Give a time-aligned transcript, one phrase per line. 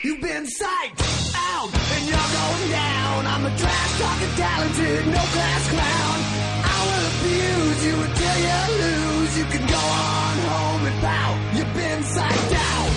[0.00, 3.26] You've been psyched out and you're going down.
[3.26, 6.18] I'm a trash talking talented, no class clown.
[6.62, 9.38] I will abuse you until you lose.
[9.38, 11.38] You can go on home and pout.
[11.56, 12.94] You've been psyched out.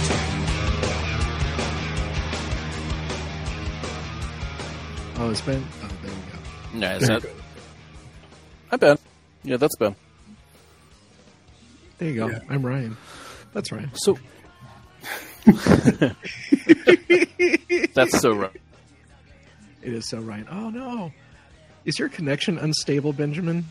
[5.24, 5.66] Oh, it's Ben.
[5.84, 6.86] Oh, there we go.
[6.86, 7.26] Yeah, is that?
[8.72, 8.98] I'm Ben.
[9.44, 9.96] Yeah, that's Ben.
[11.98, 12.30] There you go.
[12.30, 12.40] Yeah.
[12.48, 12.96] I'm Ryan.
[13.54, 13.90] That's Ryan.
[13.96, 14.20] So
[17.94, 18.62] that's so right.
[19.82, 20.48] It is so Ryan.
[20.52, 21.12] Oh no,
[21.86, 23.66] is your connection unstable, Benjamin?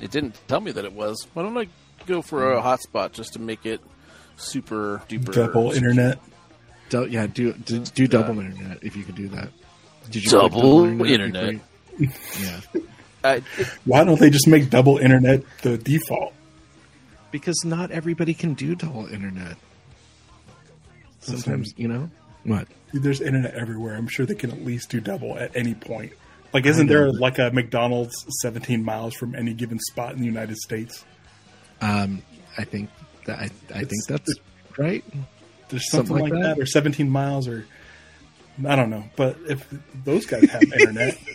[0.00, 1.26] It didn't tell me that it was.
[1.34, 1.66] Why don't I
[2.06, 3.80] go for a hotspot just to make it
[4.36, 6.18] super duper Double internet.
[6.88, 9.48] Do, yeah, do do, do double internet if you could do that.
[10.10, 11.60] Did you click Double before internet.
[11.98, 12.60] Yeah,
[13.24, 16.32] I, it, Why don't they just make double internet the default?
[17.36, 19.58] Because not everybody can do double internet.
[21.20, 22.08] Sometimes, you know
[22.44, 22.66] what?
[22.94, 23.94] There's internet everywhere.
[23.94, 26.12] I'm sure they can at least do double at any point.
[26.54, 30.56] Like, isn't there like a McDonald's 17 miles from any given spot in the United
[30.56, 31.04] States?
[31.82, 32.22] Um,
[32.56, 32.88] I think
[33.26, 34.32] that I, I think that's
[34.78, 35.04] right.
[35.68, 36.56] There's something, Something like like that?
[36.56, 36.62] that.
[36.62, 37.66] or 17 miles, or
[38.66, 39.04] I don't know.
[39.14, 39.66] But if
[40.04, 41.18] those guys have internet,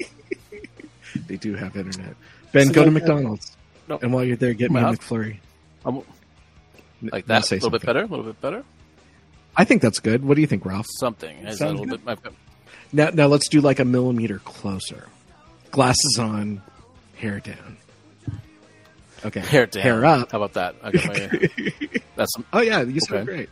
[1.28, 2.16] They do have internet.
[2.54, 3.56] Ben, So go to like that- McDonald's,
[3.88, 4.00] No.
[4.02, 5.38] and while you're there, get me a Well, McFlurry.
[5.86, 6.02] I'm,
[7.02, 7.52] like now that.
[7.52, 8.02] A little bit better.
[8.02, 8.64] A little bit better.
[9.56, 10.24] I think that's good.
[10.24, 10.86] What do you think, Ralph?
[11.00, 11.38] Something.
[11.48, 12.06] Is that a little good.
[12.06, 12.12] bit?
[12.12, 12.34] I've got-
[12.94, 15.08] Now, now let's do like a millimeter closer.
[15.72, 16.62] Glasses on,
[17.16, 17.78] hair down.
[19.24, 19.84] Okay, Hair down.
[19.84, 20.32] hair up.
[20.32, 20.76] How about that?
[20.84, 21.50] I got my.
[22.16, 23.36] that's Oh yeah, you sound Okay.
[23.48, 23.50] great.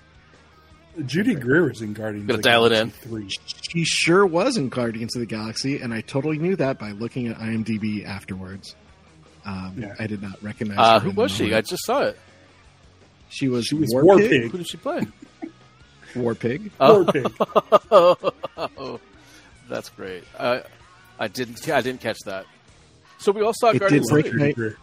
[1.05, 2.25] Judy Greer is in Guardians.
[2.27, 3.29] Gotta of the dial it Galaxy Three.
[3.71, 7.27] She sure was in Guardians of the Galaxy, and I totally knew that by looking
[7.27, 8.75] at IMDb afterwards.
[9.49, 9.95] Um, Yeah.
[9.99, 10.77] I did not recognize.
[10.79, 11.53] uh, her who was she?
[11.53, 12.17] I just saw it.
[13.29, 14.29] She was, She was War, War Pig.
[14.29, 14.51] Pig.
[14.51, 15.07] Who did she play?
[16.15, 16.71] War Pig.
[16.79, 17.31] War pig.
[17.91, 18.99] oh,
[19.69, 20.23] that's great.
[20.39, 20.63] I
[21.19, 22.45] I didn't I didn't catch that.
[23.19, 24.31] So we all saw It did break three.
[24.51, 24.73] Judy Right.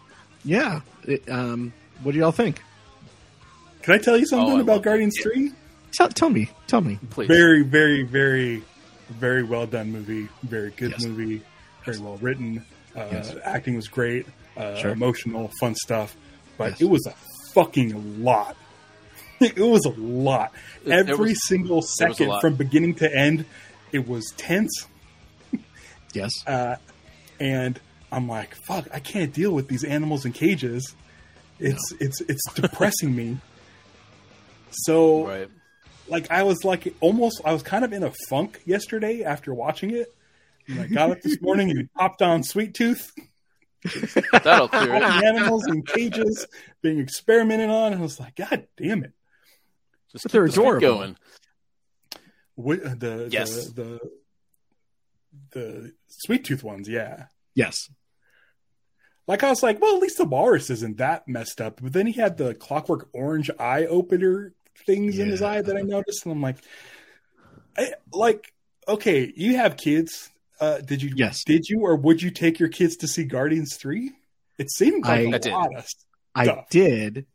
[0.45, 0.81] Yeah.
[1.05, 2.63] It, um, what do y'all think?
[3.83, 5.23] Can I tell you something Oh, about Guardians it.
[5.23, 5.53] Three?
[5.93, 6.51] Tell, tell me.
[6.67, 6.99] Tell me.
[7.11, 7.29] Please.
[7.29, 8.63] Very, very, very,
[9.09, 10.29] very well done movie.
[10.43, 11.05] Very good Yes.
[11.05, 11.43] movie.
[11.85, 12.65] Very well written.
[12.95, 13.35] Uh, Yes.
[13.45, 14.27] Acting was great.
[14.57, 14.91] Uh, Sure.
[14.93, 16.17] Emotional, fun stuff.
[16.59, 16.81] But Yes.
[16.83, 17.15] it was a
[17.55, 18.57] fucking lot.
[19.41, 20.53] it was a lot.
[20.85, 23.45] It- Every was- single second from beginning to end,
[23.93, 24.87] it was tense.
[26.15, 26.31] Yes.
[26.47, 26.77] Uh,
[27.39, 27.79] and
[28.11, 30.95] I'm like, fuck, I can't deal with these animals in cages.
[31.61, 33.37] It's it's it's depressing me.
[34.71, 35.49] So Right.
[36.09, 39.91] like I was like almost I was kind of in a funk yesterday after watching
[39.91, 40.15] it.
[40.69, 43.13] And I got up this morning and popped on Sweet Tooth,
[44.43, 45.21] That'll clear all it.
[45.21, 46.47] the animals in cages
[46.83, 49.13] being experimented on, and I was like, God damn it!
[50.13, 50.81] Just But keep they're the adorable.
[50.81, 51.17] going.
[52.55, 53.67] What, uh, the, Yes.
[53.71, 54.01] the
[55.53, 57.27] the the Sweet Tooth ones, yeah.
[57.55, 57.91] Yes.
[59.27, 61.81] Like I was like, well, at least the walrus isn't that messed up.
[61.83, 64.53] But then he had the clockwork orange eye opener
[64.87, 66.59] things in his eye that I noticed, and I'm like,
[67.77, 68.53] I, like,
[68.89, 70.31] okay, you have kids.
[70.61, 71.13] Uh, did you?
[71.17, 71.45] Yes.
[71.45, 74.13] Did you, or would you take your kids to see Guardians Three?
[74.59, 75.53] It seemed like I- a I did.
[75.53, 75.87] lot of
[76.35, 76.69] I Stuff.
[76.71, 77.15] did.
[77.15, 77.27] Did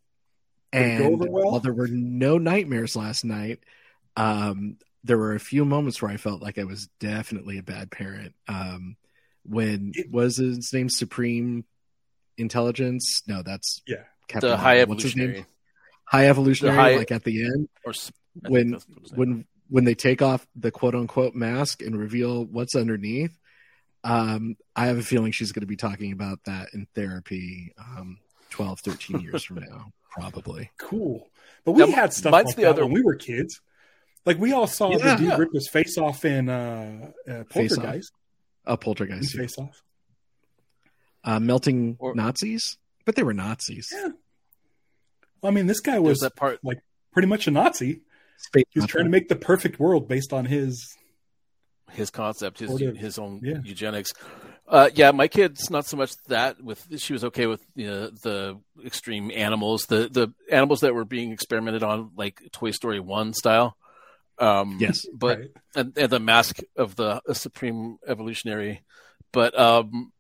[0.73, 1.29] And well?
[1.51, 3.59] while there were no nightmares last night,
[4.15, 7.91] um, there were a few moments where I felt like I was definitely a bad
[7.91, 8.33] parent.
[8.47, 8.95] Um,
[9.43, 11.65] when It- was his name Supreme
[12.37, 13.23] Intelligence?
[13.27, 14.03] No, that's Yeah.
[14.27, 14.95] Captain The high Marvel.
[14.95, 15.29] What's his name?
[15.29, 15.49] evolutionary.
[16.05, 16.75] High evolutionary.
[16.77, 19.17] high- like at the end Or s- I think when that's what it's named.
[19.19, 23.35] when when they take off the quote unquote mask and reveal what's underneath.
[24.03, 28.17] Um, I have a feeling she's going to be talking about that in therapy um,
[28.51, 30.69] 12, 13 years from now, probably.
[30.77, 31.29] cool.
[31.65, 33.61] But we Now, had stuff mine's like the that other- when we were kids.
[34.25, 34.97] Like we all saw Yeah.
[34.97, 35.37] the dude Yeah.
[35.37, 37.77] rip his face off in uh, uh, Face Off.
[37.79, 38.11] Poltergeist.
[38.67, 39.35] A In poltergeist.
[39.37, 39.81] Face off.
[41.23, 43.89] Uh, melting Or- Nazis, but they were Nazis.
[43.91, 44.09] Yeah.
[45.43, 46.59] I mean, this guy was that part.
[46.63, 46.79] like
[47.13, 48.01] pretty much a Nazi.
[48.47, 50.95] Space He was trying to make the perfect world based on his.
[51.91, 52.97] his concept, his Sort of.
[52.97, 53.59] his own Yeah.
[53.63, 54.13] eugenics.
[54.67, 56.61] Uh, yeah, my kid's not so much that.
[56.63, 61.03] With she was okay with you know, the extreme animals, the the animals that were
[61.05, 63.75] being experimented on, like Toy Story One style.
[64.39, 65.05] Um, Yes.
[65.13, 65.49] but right.
[65.75, 68.81] and, and the mask of the supreme evolutionary.
[69.33, 70.13] But um,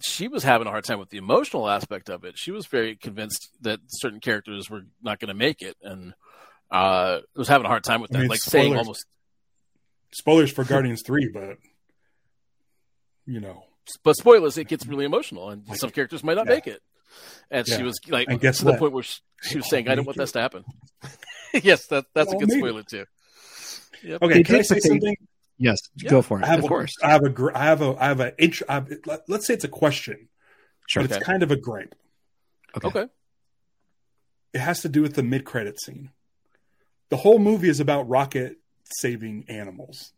[0.00, 2.38] she was having a hard time with the emotional aspect of it.
[2.38, 6.12] She was very convinced that certain characters were not going to make it, and
[6.70, 8.20] uh, was having a hard time with I that.
[8.20, 8.78] mean, like saying spoilers.
[8.78, 9.06] almost,
[10.12, 11.56] spoilers for Guardians Three, but
[13.26, 13.64] you know,
[14.02, 16.54] but spoilers, it gets really emotional, and some characters might not Yeah.
[16.54, 16.80] make it.
[17.50, 19.94] And she was like And guess to the point where she, she was saying, "I
[19.94, 20.64] don't make want this to happen."
[21.62, 22.60] yes, that, that's Well, a good maybe.
[22.60, 23.04] spoiler too.
[24.02, 24.22] Yep.
[24.22, 25.16] Okay, They can I say but they- something?
[25.56, 26.10] Yes, Yeah.
[26.10, 26.44] go for it.
[26.44, 26.90] I have of a, course.
[27.00, 29.46] I have a, gr- I have a, I have a, int- I have, let- let's
[29.46, 30.28] say it's a question,
[30.88, 31.04] Sure.
[31.04, 31.94] but it's kind of a gripe.
[32.76, 32.88] Okay.
[32.88, 33.06] Okay.
[34.52, 36.10] It has to do with the mid-credit scene.
[37.10, 40.12] The whole movie is about Rocket saving animals.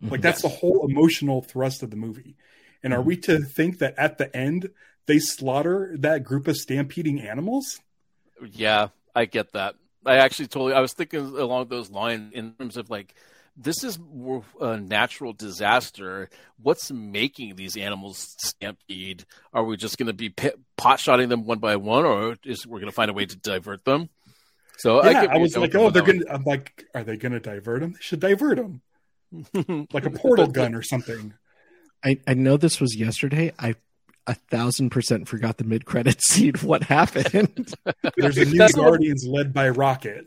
[0.00, 2.34] Like that's the whole emotional thrust of the movie.
[2.82, 3.04] And are Mhm.
[3.04, 4.70] we to think that at the end
[5.06, 7.78] they slaughter that group of stampeding animals?
[8.44, 9.76] Yeah, I get that.
[10.04, 10.72] I actually totally.
[10.72, 13.14] I was thinking along those lines in terms of like,
[13.56, 13.98] this is
[14.60, 16.28] a natural disaster.
[16.60, 19.24] What's making these animals stampede?
[19.52, 20.34] Are we just going to be
[20.76, 23.36] pot shotting them one by one, or is we're going to find a way to
[23.36, 24.08] divert them?
[24.78, 26.24] So yeah, get I, was like, oh, they're gonna.
[26.30, 27.92] I'm like, are they gonna divert them?
[27.92, 28.80] They should divert them,
[29.92, 31.34] like a portal gun or something.
[32.04, 33.52] I, I know this was yesterday.
[33.58, 33.74] I
[34.26, 36.54] a thousand percent forgot the mid credit scene.
[36.62, 37.74] What happened?
[38.16, 40.26] There's a new That's what- Guardians led by Rocket.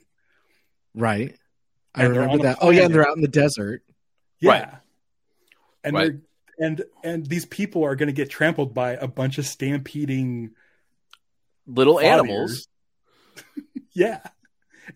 [0.94, 1.36] right.
[1.98, 2.58] I And they're remember that.
[2.62, 3.82] Oh yeah, and they're out in the desert.
[4.40, 4.50] Yeah.
[4.52, 4.68] Right.
[5.84, 6.12] And Right.
[6.12, 6.22] they're
[6.68, 10.52] and and these people are going to get trampled by a bunch of stampeding
[11.68, 12.68] Little Claw animals.
[13.94, 14.20] Yeah.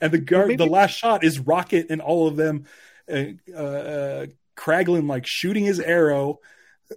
[0.01, 2.65] And the guard, the Maybe- last shot is Rocket and all of them,
[3.11, 4.25] uh, uh, uh,
[4.55, 6.39] Kraglin like shooting his arrow,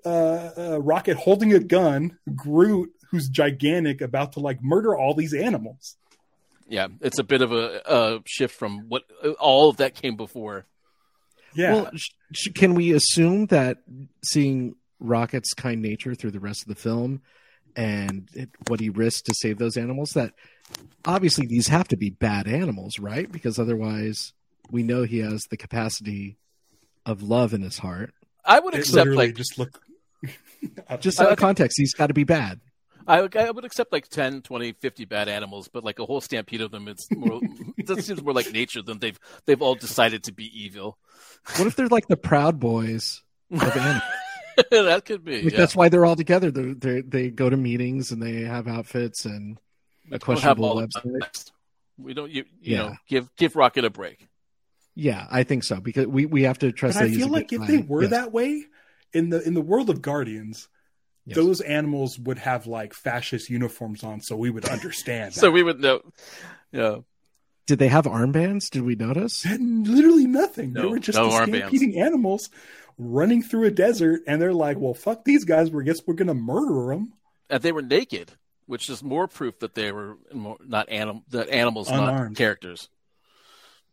[0.04, 0.08] uh,
[0.56, 5.96] uh, Rocket holding a gun, Groot who's gigantic about to like murder all these animals.
[6.68, 9.02] Yeah, it's a bit of a, a shift from what
[9.38, 10.64] all of that came before.
[11.54, 11.74] Yeah.
[11.74, 13.78] Well, sh- sh- can we assume that
[14.24, 17.20] seeing Rocket's kind nature through the rest of the film
[17.76, 20.32] and it, what he risked to save those animals, that
[21.04, 23.30] obviously these have to be bad animals, right?
[23.30, 24.32] Because otherwise,
[24.70, 26.36] we know he has the capacity
[27.06, 28.12] of love in his heart.
[28.44, 29.80] I would it accept like just look.
[31.00, 32.60] Just out of context, he's got to be bad.
[33.06, 36.20] I, would- I would accept like 10, 20, 50 bad animals, but like a whole
[36.20, 37.40] stampede of them, it's more.
[37.86, 40.98] that seems more like nature than they've they've all decided to be evil.
[41.56, 44.02] What if they're like the Proud Boys of animals?
[44.70, 45.42] that could be.
[45.42, 45.58] Like, yeah.
[45.58, 46.52] That's why they're all together.
[46.52, 49.58] They're, they they go to meetings and they have outfits and
[50.12, 51.20] a We'll questionable website.
[51.20, 51.50] that.
[51.98, 52.30] We don't.
[52.30, 52.82] You, you Yeah.
[52.82, 54.28] know, give give Rocket a break.
[54.94, 56.98] Yeah, I think so because we, we have to trust.
[56.98, 57.66] But that I feel like if guy.
[57.66, 58.10] they were Yes.
[58.10, 58.64] that way
[59.12, 60.68] in the in the world of Guardians,
[61.24, 61.36] Yes.
[61.36, 65.34] those animals would have like fascist uniforms on, so we would understand.
[65.34, 66.02] So we would know.
[66.72, 66.96] Yeah.
[67.66, 68.68] did they have armbands?
[68.70, 69.42] Did we notice?
[69.44, 70.72] had literally nothing.
[70.72, 72.50] they were just no the stampeding animals
[72.98, 75.70] running through a desert, and they're like, "Well, fuck these guys.
[75.70, 77.12] We guess we're gonna murder them."
[77.48, 78.32] and they were naked,
[78.66, 82.88] which is more proof that they were more, not anim- that animals, not characters.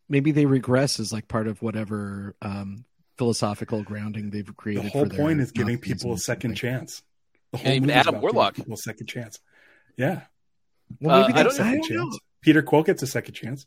[0.08, 2.86] Maybe they regress as like part of whatever um,
[3.18, 4.86] philosophical grounding they've created.
[4.86, 6.80] The whole for point is giving people a second something.
[6.80, 7.04] chance.
[7.52, 8.56] The And even Adam Warlock.
[8.56, 9.40] people a second chance.
[9.98, 10.22] Yeah,
[11.02, 12.04] Well, maybe Uh, that's don't- second don't know.
[12.12, 12.20] chance.
[12.42, 13.66] Peter Quill gets a second chance.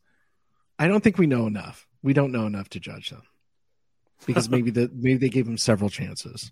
[0.79, 1.87] I don't think we know enough.
[2.03, 3.23] We don't know enough to judge them
[4.27, 6.51] because maybe the maybe they gave him several chances.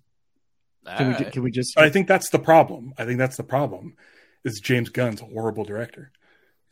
[0.87, 1.33] Can we Alright.
[1.33, 2.93] can we just I think that's the problem.
[2.99, 3.97] I think that's the problem.
[4.45, 6.13] Is James Gunn's a horrible director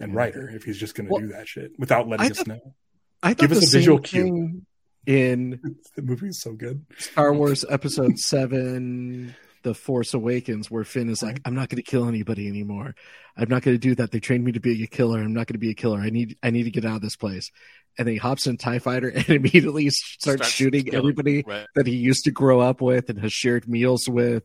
[0.01, 2.47] and writer if he's just going to Well, do that shit without letting I us
[2.47, 2.75] know.
[3.23, 4.23] I thought give us the a visual cue.
[4.23, 4.67] thing
[5.07, 5.61] in
[5.97, 6.85] The movie is so good.
[6.99, 9.35] Star Wars Episode Seven,
[9.65, 12.95] The Force Awakens, where Finn is like, "I'm not going to kill anybody anymore.
[13.37, 14.11] I'm not going to do that.
[14.13, 15.19] They trained me to be a killer.
[15.21, 15.99] I'm not going to be a killer.
[16.01, 17.51] I need, I need to get out of this place."
[17.99, 21.67] And then he hops in a Tie Fighter and immediately starts, Starts shooting everybody Right.
[21.75, 24.45] that he used to grow up with and has shared meals with.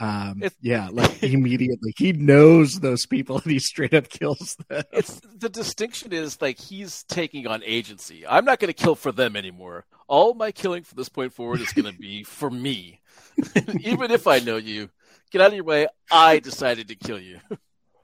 [0.00, 4.82] Um, It's- yeah, like immediately he knows those people and he straight up kills them.
[4.92, 8.26] It's the distinction is like he's taking on agency.
[8.26, 9.84] I'm not going to kill for them anymore.
[10.08, 13.00] All my killing from this point forward is going to be for me.
[13.80, 14.90] Even if I know you,
[15.30, 15.86] get out of your way.
[16.10, 17.38] I decided to kill you.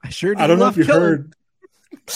[0.05, 1.01] I sure do I don't know if you killing.
[1.03, 1.35] heard.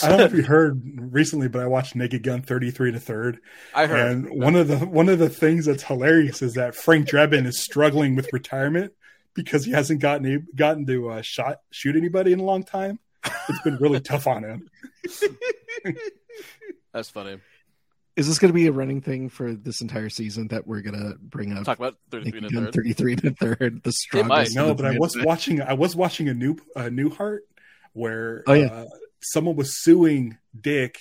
[0.03, 0.81] I don't know if you heard
[1.13, 3.41] recently, but I watched Naked Gun 33 to third.
[3.75, 3.99] I heard.
[4.11, 7.61] And one of the one of the things that's hilarious is that Frank Drebin is
[7.61, 8.93] struggling with retirement
[9.35, 12.99] because he hasn't gotten a, gotten to uh, shot shoot anybody in a long time.
[13.49, 14.69] It's been really tough on him.
[16.93, 17.39] That's funny.
[18.17, 20.95] Is this going to be a running thing for this entire season that we're going
[20.99, 21.65] to bring up?
[21.65, 22.75] Talk about 33 Naked and a third.
[22.75, 24.55] 33 to third, the strongest.
[24.55, 27.41] No, but I was watching I was watching a new a Newhart
[27.93, 28.67] where Oh, yeah.
[28.67, 28.85] uh,
[29.21, 30.99] someone was suing Dick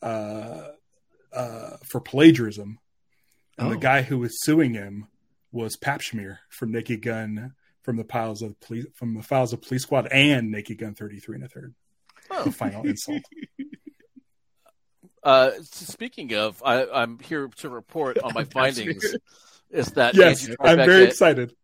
[0.00, 0.68] uh,
[1.32, 2.78] uh, for plagiarism,
[3.58, 3.80] and the Oh.
[3.80, 5.08] guy who was suing him
[5.52, 9.82] was Papshmir from Naked Gun from the piles of police from the files of Police
[9.82, 11.74] Squad and Naked Gun thirty three and a third.
[12.28, 12.50] The Oh.
[12.50, 13.22] final insult.
[15.22, 19.04] Uh, speaking of, I, I'm here to report on my findings.
[19.70, 21.54] Is that yes, Angie I'm very Tribeca, excited.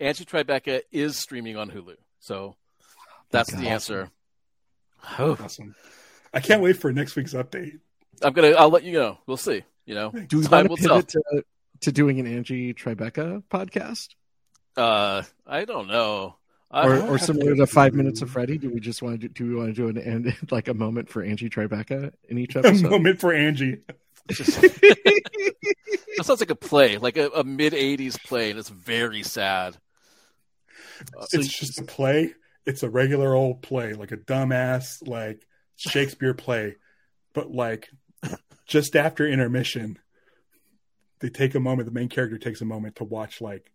[0.00, 1.96] Angie Tribeca is streaming on Hulu.
[2.20, 2.56] So
[3.30, 3.62] that's God.
[3.62, 4.10] the answer.
[5.18, 5.36] Oh.
[5.38, 5.74] Awesome.
[6.32, 7.78] I can't wait for next week's update.
[8.22, 8.52] I'm gonna.
[8.52, 9.18] I'll let you know.
[9.26, 9.62] We'll see.
[9.84, 11.02] You know, Do we time will tell.
[11.02, 11.44] to,
[11.84, 14.08] to doing an Angie Tribeca podcast?
[14.76, 16.36] Uh, I don't know.
[16.70, 18.58] I, or, or similar to to Five Minutes of Freddy?
[18.58, 20.74] Do we just want to do, do we want to do an end like a
[20.74, 22.66] moment for Angie Tribeca in each episode?
[22.66, 22.90] A episode?
[22.90, 23.80] moment for Angie.
[24.26, 25.24] that
[26.22, 29.76] sounds like a play, like a, a mid '80s play, and it's very sad.
[31.16, 32.32] Uh, so it's just a play.
[32.64, 36.76] It's a regular old play, like a dumbass, like Shakespeare play.
[37.34, 37.90] But like
[38.66, 39.98] just after intermission,
[41.20, 43.70] they take a moment, the main character takes a moment to watch like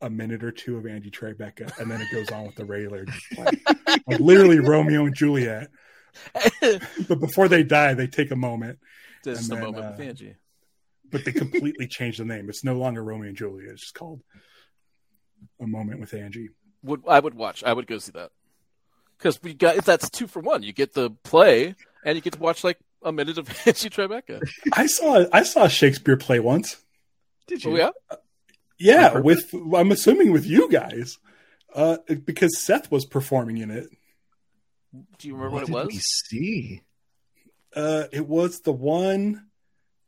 [0.00, 3.04] a minute or two of Angie Tribeca, and then it goes on with the regular
[3.32, 3.46] play.
[4.06, 5.68] like literally Romeo and Juliet.
[7.08, 8.78] But before they die, they take a moment,
[9.24, 10.34] This is and the then, moment with uh, Angie.
[11.10, 12.48] but they completely change the name.
[12.48, 13.70] It's no longer Romeo and Juliet.
[13.72, 14.22] It's just called
[15.60, 16.48] A Moment with Angie.
[16.82, 17.62] Would I would watch?
[17.64, 18.30] I would go see that
[19.18, 20.62] because we got if that's two for one.
[20.62, 24.42] You get the play, and you get to watch like a minute of Angie Tribeca.
[24.72, 26.76] I saw I saw a Shakespeare play once.
[27.46, 27.90] Did Oh yeah,
[28.78, 29.24] Yeah, Perfect.
[29.52, 31.18] with I'm assuming with you guys,
[31.74, 33.88] uh, because Seth was performing in it.
[35.18, 36.02] do you remember what, did it we was?
[36.28, 36.82] see?
[37.74, 39.46] Uh, it was the one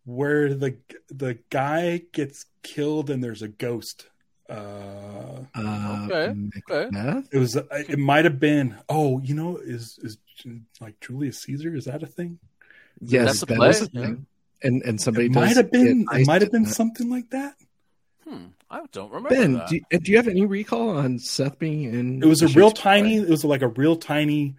[0.04, 0.76] where the
[1.08, 4.06] the guy gets killed and there's a ghost.
[4.48, 6.34] Uh, Uh, Okay,
[6.70, 7.22] okay.
[7.32, 8.76] It was it might have been.
[8.88, 10.18] Oh, you know, is is
[10.80, 11.74] like Julius Caesar?
[11.74, 12.38] Is that a thing?
[13.00, 14.12] Yes, That's a that play, is a yeah.
[14.62, 16.06] And and somebody It might have been.
[16.12, 16.74] It might have been that.
[16.74, 17.54] something like that.
[18.28, 19.68] Hmm, I don't remember Ben, that.
[19.68, 22.22] do you, do you have any recall on Seth being in?
[22.22, 23.18] It was a real tiny.
[23.20, 23.26] play?
[23.28, 24.56] It was like a real tiny,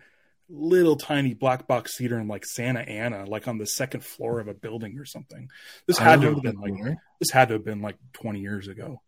[0.50, 4.48] little tiny black box theater in like Santa Ana, like on the second floor of
[4.48, 5.50] a building or something.
[5.86, 6.98] This I had to have been like more.
[7.20, 9.02] this had to have been like twenty years ago.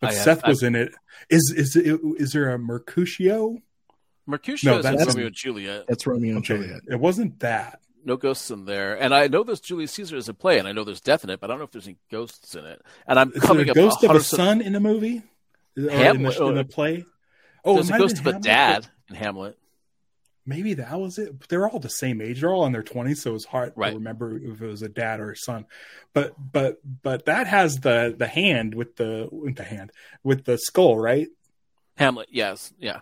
[0.00, 0.92] But I have- Seth I- was in it.
[1.28, 3.58] Is is it, is there a Mercutio?
[4.24, 5.84] Mercutio No, is that's- Romeo and Juliet.
[5.88, 6.82] That's Romeo and Okay, Juliet.
[6.88, 7.80] it wasn't that.
[8.04, 10.72] No ghosts in there, and I know there's Julius Caesar as a play, and I
[10.72, 12.82] know there's death in it, but I don't know if there's any ghosts in it.
[13.06, 15.22] And I'm Is there coming a up ghost of a son in the movie?
[15.76, 17.04] Or in, Hamlet, the, in the play?
[17.64, 19.58] Oh, There's it a ghost of a Hamlet, dad in Hamlet.
[20.44, 21.48] maybe that was it.
[21.48, 22.40] They're all the same age.
[22.40, 23.90] They're all in their twenties, so it's hard Right.
[23.90, 25.66] to remember if it was a dad or a son.
[26.12, 29.92] But but but that has the the hand with the with the hand
[30.24, 31.28] with the skull, right?
[31.96, 33.00] Hamlet, yes, yeah,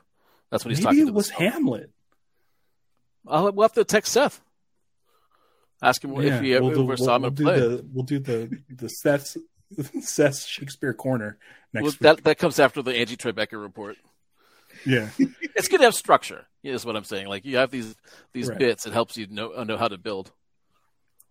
[0.51, 0.99] that's what he's maybe talking.
[0.99, 1.41] it to the was skull.
[1.51, 1.91] Hamlet.
[3.27, 4.41] I'll we'll have to text Seth.
[5.83, 7.59] Ask him Yeah, if he ever we'll do, ever we'll, saw him we'll play.
[7.61, 9.37] the we'll do the the Seth's
[10.01, 11.39] Seth's Shakespeare corner
[11.73, 11.99] next Well, week.
[12.01, 13.97] that that comes after the Angie Tribeca report.
[14.87, 16.47] yeah, It's good to have structure.
[16.63, 17.27] Is what I'm saying.
[17.29, 17.95] Like you have these
[18.33, 18.59] these Right.
[18.59, 20.31] bits, it helps you know know how to build.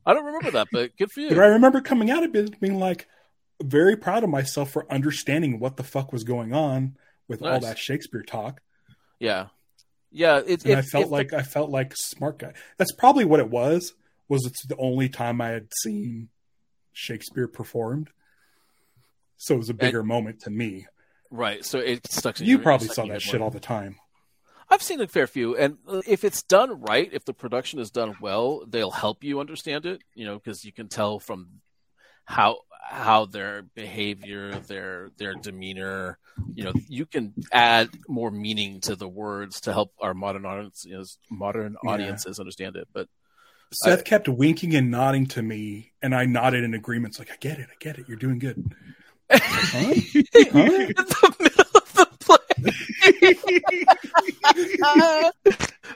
[0.06, 1.30] I don't remember that, but good for you.
[1.30, 3.08] but I remember coming out of it being like
[3.62, 7.78] very proud of myself for understanding what the fuck was going on with all that
[7.78, 8.62] Shakespeare talk.
[9.20, 9.48] Yeah,
[10.12, 10.38] yeah.
[10.38, 12.54] It, and it, I felt like I felt like smart guy.
[12.78, 13.94] That's probably what it was.
[14.30, 16.30] Was it's the only time I had seen
[16.94, 18.10] Shakespeare performed,
[19.38, 20.86] so it was a bigger moment to me.
[21.32, 21.66] right.
[21.66, 22.40] So it stuck.
[22.40, 23.46] You your- probably saw that shit more.
[23.46, 23.96] all the time.
[24.72, 27.90] I've seen a fair few, and uh, if it's done right, if the production is
[27.90, 30.02] done well, they'll help you understand it.
[30.14, 31.62] You know, because you can tell from
[32.26, 36.20] how how their behavior, their their demeanor,
[36.54, 41.18] you know, you can add more meaning to the words to help our modern audiences
[41.32, 41.90] modern Yeah.
[41.90, 42.88] audiences understand it.
[42.94, 43.08] But
[43.72, 47.12] Seth kept winking and nodding to me, and I nodded in agreement.
[47.14, 48.08] It's like I get it, I get it.
[48.08, 48.64] You're doing good.
[49.32, 49.94] Huh?
[50.52, 50.60] Huh?
[50.60, 52.38] in the middle of the play,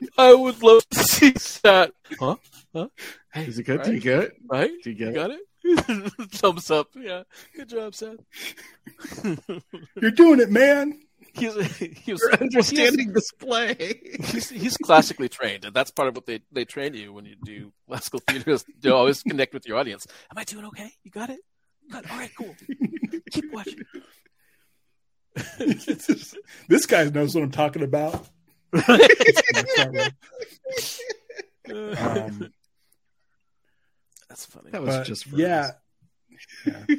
[0.18, 1.32] I would love to see
[1.64, 1.92] that.
[2.20, 2.36] Huh?
[2.74, 2.88] Huh?
[3.34, 3.80] Hey, Is it good?
[3.80, 3.86] right?
[3.86, 4.34] Do you get it?
[4.48, 4.72] Right?
[4.84, 5.16] Do you You get it?
[5.16, 5.40] got it?
[6.32, 6.90] Thumbs up.
[6.96, 7.24] Yeah.
[7.56, 8.18] Good job, Seth.
[10.00, 11.00] You're doing it, man.
[11.34, 14.00] He's, he was, You're understanding this play.
[14.26, 17.36] He's, he's classically trained, and that's part of what they, they train you when you
[17.44, 18.52] do classical theater.
[18.52, 20.08] Is to always connect with your audience.
[20.32, 20.92] Am I doing okay?
[21.04, 21.40] You got it?
[21.92, 22.06] Good.
[22.10, 22.56] All right, cool.
[23.32, 23.80] Keep watching.
[26.68, 28.28] this guy knows what I'm talking about.
[31.66, 32.52] Um,
[34.28, 34.72] That's funny.
[34.72, 35.62] That was just for yeah.
[35.62, 35.72] us.
[36.66, 36.96] yeah.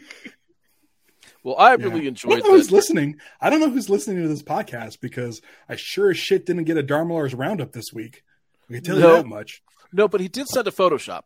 [1.44, 1.84] Well, I Yeah.
[1.84, 3.16] really I don't enjoyed know who's listening.
[3.40, 6.76] I don't know who's listening to this podcast because I sure as shit didn't get
[6.78, 8.24] a Dharmalars roundup this week.
[8.68, 9.10] I can tell No.
[9.16, 9.62] you that much.
[9.92, 11.22] No, but he did send a Photoshop.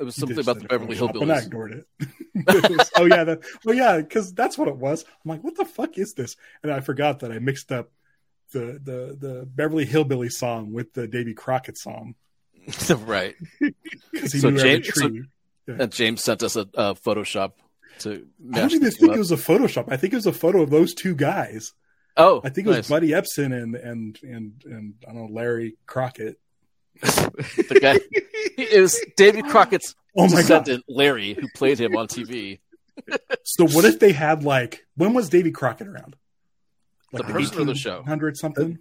[0.00, 1.22] It was something about the Beverly Hillbillies.
[1.22, 1.86] And I ignored it.
[2.34, 5.04] It was- oh yeah, that, oh yeah, because that's what it was.
[5.22, 6.34] I'm like, what the fuck is this?
[6.62, 7.92] And I forgot that I mixed up
[8.52, 12.14] the the the Beverly Hillbilly song with the Davy Crockett song
[13.06, 13.34] right.
[14.26, 15.10] So James- so-.
[15.68, 17.52] And James sent us a, a Photoshop
[18.00, 19.16] to I don't even think up.
[19.16, 19.86] it was a Photoshop.
[19.90, 21.72] I think it was a photo of those two guys.
[22.16, 22.88] Oh, I think it was nice.
[22.88, 26.38] Buddy Ebsen and and and and I don't know Larry Crockett.
[27.00, 27.98] the guy.
[28.58, 30.64] It was Davy Crockett's Oh my god!
[30.64, 32.58] descendant, Larry, who played him on TV.
[33.44, 36.14] So what if they had like when was Davy Crockett around?
[37.12, 38.02] The person or the show?
[38.02, 38.78] Hundred something.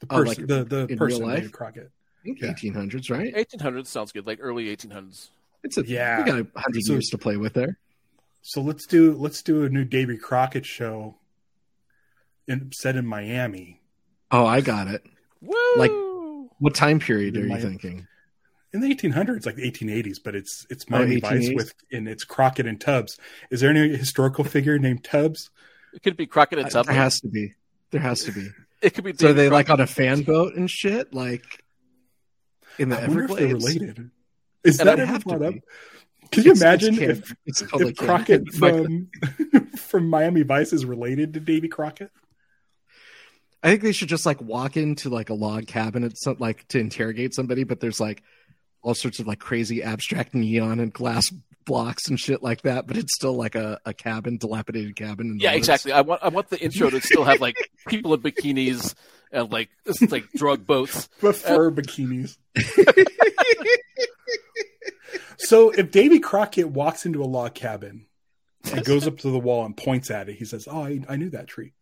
[0.00, 1.36] The Oh, person, like the the in person, real?
[1.36, 1.90] Davy Crockett.
[2.20, 2.48] I think Yeah.
[2.52, 3.32] 1800s, right?
[3.34, 5.28] 1800s sounds good, like early 1800s.
[5.62, 6.18] It's a Yeah.
[6.18, 7.78] We got a hundred So- years to play with there.
[8.42, 11.16] So let's do let's do a new Davy Crockett show,
[12.48, 13.80] in, set in Miami
[14.32, 15.02] Oh, I got it.
[15.40, 15.56] Woo!
[15.76, 15.90] Like-
[16.60, 17.62] What time period are you Miami.
[17.62, 18.06] thinking?
[18.72, 20.18] in the 1800s, like the 1880s.
[20.22, 23.18] But it's it's Oh, Miami Vice with and it's Crockett and Tubbs.
[23.50, 25.50] Is there any historical figure named Tubbs?
[25.92, 26.86] it could be Crockett and Tubbs.
[26.86, 27.54] There has to be.
[27.90, 28.48] There has to be.
[28.82, 29.12] It could be.
[29.12, 31.62] So are Davy they like on a fan boat and shit, like
[32.78, 33.64] in the I wonder if they're Everglades?
[33.76, 34.10] related.
[34.64, 35.54] Is And that They ever have to brought up?
[36.30, 36.36] Be.
[36.36, 37.10] Can you It's- it's imagine canon.
[37.10, 37.96] if it's totally if.
[37.96, 39.08] Crockett from
[39.76, 42.10] from Miami Vice is related to Davy Crockett?
[43.62, 46.66] I think they should just like walk into like a log cabin and some like
[46.68, 48.22] to interrogate somebody, but there's like
[48.82, 51.28] all sorts of like crazy abstract neon and glass
[51.66, 55.26] blocks and shit like that, but it's still like a, a cabin, dilapidated cabin.
[55.32, 55.58] In the Yeah, woods.
[55.58, 55.92] exactly.
[55.92, 57.56] I want I want the intro to still have like
[57.88, 58.94] people in bikinis
[59.30, 61.10] and like it's like drug boats.
[61.20, 62.38] But fur bikinis.
[65.40, 68.06] So if Davy Crockett walks into a log cabin
[68.72, 71.16] and goes up to the wall and points at it, he says, "Oh, I, I
[71.16, 71.72] knew that tree.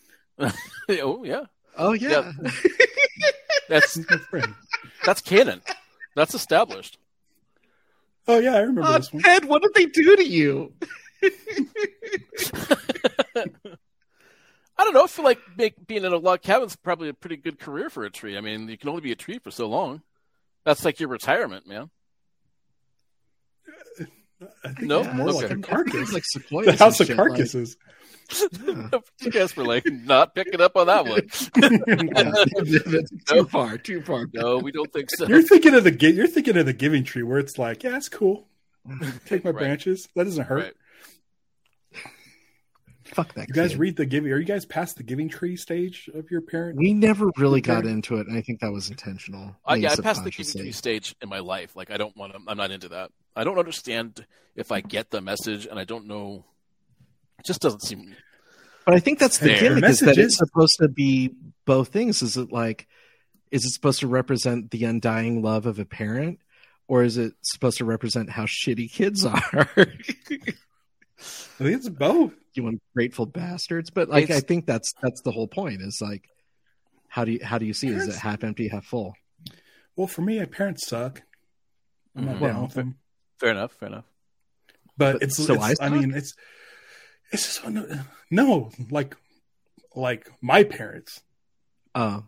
[0.38, 1.44] oh yeah,
[1.76, 2.32] Oh yeah.
[3.68, 4.54] that's He's my friend."
[5.04, 5.62] that's canon.
[6.14, 6.98] That's established.
[8.26, 9.22] Oh yeah, I remember Oh, this one.
[9.22, 10.72] Ted, what did they do to you?
[14.80, 15.04] I don't know.
[15.04, 17.90] I feel like make, being in a log cabin is probably a pretty good career
[17.90, 18.36] for a tree.
[18.36, 20.02] I mean, you can only be a tree for so long.
[20.64, 21.90] That's like your retirement, man.
[24.64, 25.00] I think No?
[25.00, 25.38] it's more Okay.
[25.42, 26.12] like a carcass.
[26.12, 26.66] like sequoias.
[26.66, 27.76] the House of shit, like- Carcasses.
[28.62, 28.90] Yeah.
[29.22, 31.22] you guys were like not picking up on that one.
[31.54, 34.26] That's too far, too far.
[34.34, 35.26] No, we don't think so.
[35.26, 38.10] you're thinking of the you're thinking of the Giving Tree, where it's like, yeah, it's
[38.10, 38.46] cool.
[39.26, 39.60] Take my Right.
[39.60, 40.08] branches.
[40.14, 40.62] That doesn't hurt.
[40.62, 40.74] Right.
[43.14, 43.48] Fuck that.
[43.48, 43.78] You guys kid.
[43.78, 44.32] read the Giving?
[44.32, 46.78] Are you guys past the Giving Tree stage of your parent?
[46.78, 47.90] We never really got Okay.
[47.90, 49.56] into it, and I think that was intentional.
[49.64, 51.74] I, yeah, I passed the giving tree stage in my life.
[51.76, 52.40] Like, I don't want to.
[52.46, 53.10] I'm not into that.
[53.34, 54.24] I don't understand
[54.56, 56.44] if I get the message, and I don't know.
[57.38, 58.14] It just doesn't seem.
[58.84, 59.60] But I think that's the Fair.
[59.60, 61.30] gimmick is that it's supposed to be
[61.66, 62.22] both things.
[62.22, 62.86] Is it like,
[63.50, 66.40] is it supposed to represent the undying love of a parent,
[66.88, 69.68] or is it supposed to represent how shitty kids are?
[69.76, 72.32] I think it's both.
[72.58, 73.88] You ungrateful bastards.
[73.90, 75.80] But like, It's- I think that's that's the whole point.
[75.80, 76.28] Is like,
[77.08, 77.88] how do you how do you see?
[77.88, 79.14] Is it half empty, half full?
[79.96, 81.22] Well, for me, my parents suck.
[82.14, 82.40] I'm not Mhm.
[82.40, 82.98] down with them.
[83.38, 83.72] Fair enough.
[83.72, 84.04] Fair enough.
[84.96, 86.34] But, But it's so it's- I I, mean, it's
[87.32, 87.86] it's just no,
[88.30, 89.16] no, like
[89.94, 91.22] like my parents.
[91.94, 92.20] Uh,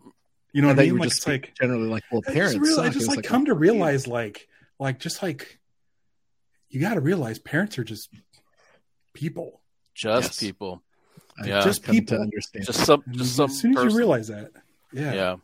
[0.53, 0.99] You know I what thought I you mean?
[0.99, 2.55] were Like just it's like generally like, well, I parents.
[2.55, 4.47] just, real- I just It's like come to realize like
[4.79, 5.59] like just like
[6.69, 8.09] you got to realize parents are just
[9.13, 9.60] people.
[9.93, 10.39] Just Yes.
[10.39, 10.81] people.
[11.45, 11.61] Yeah.
[11.63, 12.17] just people.
[12.17, 12.65] to understand.
[12.65, 13.03] Just some.
[13.05, 13.49] And Just as some.
[13.49, 13.89] As soon as person.
[13.91, 14.51] you realize that,
[14.93, 15.35] yeah, Yeah.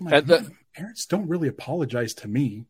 [0.00, 2.66] Like, And the- parents don't really apologize to me.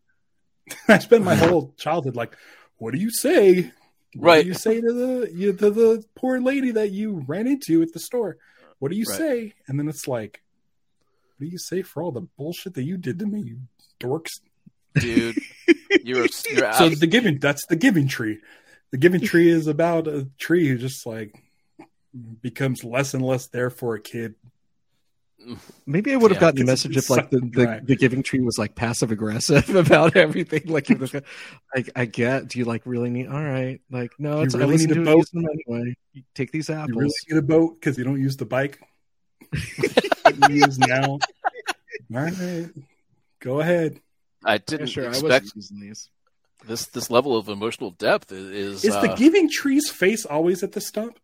[0.89, 2.37] I spent my whole childhood like,
[2.79, 3.73] what do you say?
[4.15, 4.43] What Right.
[4.43, 7.93] do you say to the you, to the poor lady that you ran into at
[7.93, 8.39] the store?
[8.79, 9.19] What do you Right.
[9.19, 9.55] say?
[9.67, 10.43] And then it's like,
[11.37, 13.59] what do you say for all the bullshit that you did to me, you
[14.01, 14.41] dorks?
[14.95, 15.37] dude.
[16.05, 16.27] You're.
[16.51, 18.39] You're So the giving that's the giving tree.
[18.90, 21.35] The giving tree is about a tree who just like
[22.42, 24.35] becomes less and less there for a kid.
[25.87, 26.48] Maybe I would have Yeah.
[26.48, 29.68] gotten the message it's if like the, the, the giving tree was like passive aggressive
[29.74, 30.62] about everything.
[30.66, 31.24] Like, like,
[31.74, 32.48] I, I get.
[32.48, 33.29] Do you like really need?
[33.29, 35.31] All right, like no, it's I really listen need to a it, boat?
[35.33, 35.94] them anyway.
[36.12, 36.88] You take these apples.
[36.94, 38.81] You really need a boat because you don't use the bike.
[39.53, 41.05] You use now.
[41.14, 41.20] All
[42.11, 42.68] right,
[43.40, 44.01] go ahead.
[44.44, 46.11] I didn't sure, I expect was using these.
[46.66, 46.87] This.
[46.87, 48.85] This level of emotional depth is.
[48.85, 51.18] Is the uh, giving tree's face always at the stump?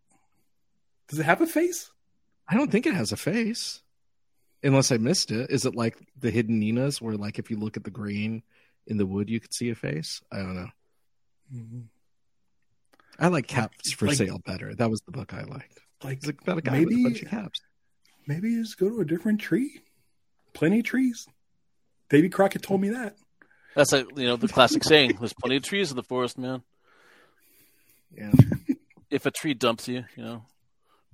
[1.09, 1.91] Does it have a face?
[2.49, 3.83] I don't think it has a face,
[4.63, 5.51] unless I missed it.
[5.51, 8.43] Is it like the hidden Ninas, where like if you look at the grain
[8.87, 10.23] in the wood, you could see a face?
[10.33, 10.69] I don't know.
[13.19, 14.75] I like caps for Like- sale better.
[14.75, 15.79] That was the book I liked.
[16.03, 17.61] Like It's about a guy with a Maybe- bunch of caps.
[18.27, 19.81] maybe you just go to a different tree.
[20.53, 21.27] Plenty of trees.
[22.11, 23.17] Davy Crockett told me that.
[23.75, 26.63] That's a you know the classic saying: "There's plenty of trees in the forest, man."
[28.17, 28.31] Yeah.
[29.11, 30.43] If a tree dumps you, you know,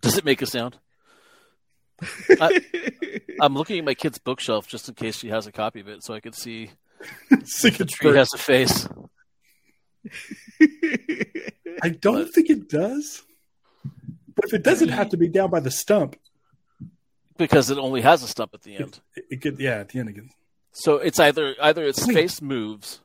[0.01, 0.79] does it make a sound?
[2.41, 2.61] I,
[3.41, 6.03] I'm looking at my kid's bookshelf just in case she has a copy of it,
[6.03, 6.71] so I could see
[7.31, 8.89] if the tree has a face.
[11.83, 13.23] I don't think it does.
[14.35, 16.17] But if it doesn't have to be down by the stump,
[17.37, 19.01] Because it only has a stump at the end.
[19.17, 19.59] it, it could.
[19.59, 20.31] Yeah, at the end again.
[20.73, 22.15] So it's either either its Wait.
[22.15, 23.01] face moves,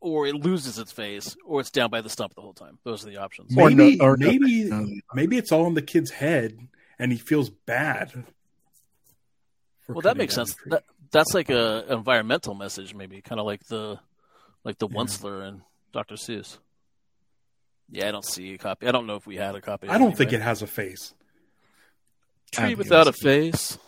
[0.00, 2.78] or it loses its face, or it's down by the stump the whole time.
[2.84, 3.56] Those are the options.
[3.56, 4.86] Or no- Maybe, or maybe, no.
[5.14, 6.58] maybe it's all in the kid's head,
[6.98, 8.24] and he feels bad.
[9.88, 10.54] Well, that makes sense.
[10.66, 13.98] That, that's like a environmental message, maybe kind of like the
[14.64, 14.96] like the Yeah.
[14.98, 16.14] Onceler and Dr.
[16.14, 16.58] Seuss.
[17.90, 18.86] Yeah, I don't see a copy.
[18.86, 19.88] I don't know if we had a copy.
[19.88, 21.12] I don't think it has a face.
[22.52, 23.78] tree without a think face.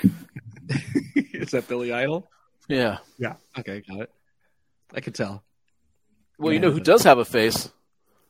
[1.42, 2.28] Is that Billy Idol?
[2.68, 2.98] Yeah.
[3.18, 3.34] Yeah.
[3.58, 4.10] Okay, got it.
[4.94, 5.42] I could tell.
[6.38, 7.70] Well, you know who does have a face?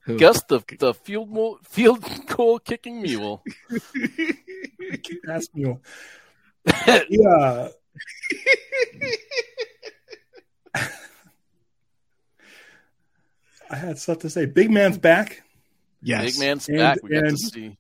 [0.05, 0.19] Who?
[0.19, 3.43] Gus, the the field mule, field goal kicking mule.
[5.29, 5.77] Ask me.
[7.09, 7.69] Yeah.
[13.71, 14.47] I had stuff to say.
[14.47, 15.43] Big man's back.
[16.03, 16.33] Yes.
[16.33, 17.03] Big man's And- back.
[17.03, 17.77] We got to see.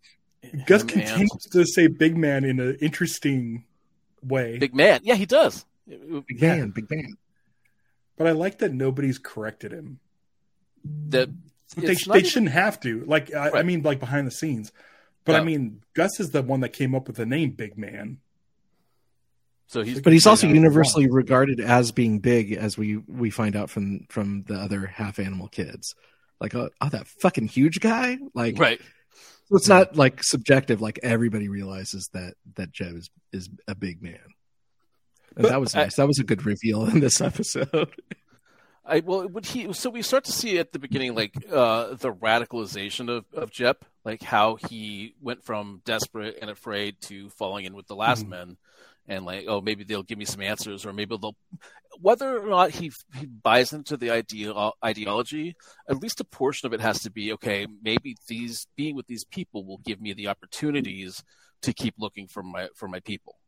[0.66, 3.64] Gus continues to say big man in an interesting
[4.22, 4.58] way.
[4.58, 5.00] Big man.
[5.02, 5.64] Yeah, he does.
[5.88, 7.16] Big man, big man.
[8.16, 10.00] But I like that nobody's corrected him.
[11.08, 11.28] That
[11.74, 13.04] But they, they even- shouldn't have to.
[13.06, 14.72] Like I, I mean, like behind the scenes.
[15.24, 18.18] But I mean, Gus is the one that came up with the name Big Man.
[19.66, 20.54] So he's But he's also Yeah.
[20.54, 25.18] universally regarded as being big, as we we find out from from the other half
[25.18, 25.94] animal kids.
[26.40, 28.18] Like, oh, oh, that fucking huge guy.
[28.34, 28.80] Like, right.
[29.48, 30.80] So it's not like subjective.
[30.80, 34.18] Like everybody realizes that that Jep is is a big man.
[35.36, 35.96] And that was I- nice.
[35.96, 37.94] that was a good reveal in this episode.
[38.88, 39.72] I well, would he?
[39.72, 43.84] So we start to see at the beginning, like uh, the radicalization of of Jep,
[44.04, 48.28] like how he went from desperate and afraid to falling in with the last Mhm.
[48.28, 48.56] men,
[49.08, 51.36] and like, oh, maybe they'll give me some answers, or maybe they'll.
[52.00, 54.52] Whether or not he he buys into the idea
[54.84, 55.56] ideology,
[55.88, 57.66] at least a portion of it has to be okay.
[57.82, 61.22] Maybe these being with these people will give me the opportunities
[61.62, 63.38] to keep looking for my for my people.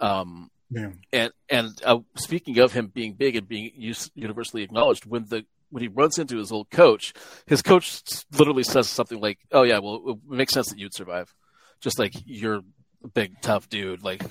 [0.00, 0.90] Um, Yeah.
[1.12, 3.70] and and uh, speaking of him being big and being
[4.14, 7.14] universally acknowledged, when the when he runs into his old coach,
[7.46, 8.02] his coach
[8.38, 11.34] literally says something like, "Oh yeah, well, it makes sense that you'd survive,
[11.80, 12.60] just like you're
[13.04, 14.02] a big tough dude.
[14.02, 14.22] Like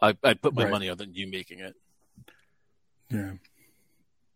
[0.00, 0.70] I I put my Right.
[0.70, 1.74] money on you making it."
[3.10, 3.32] Yeah.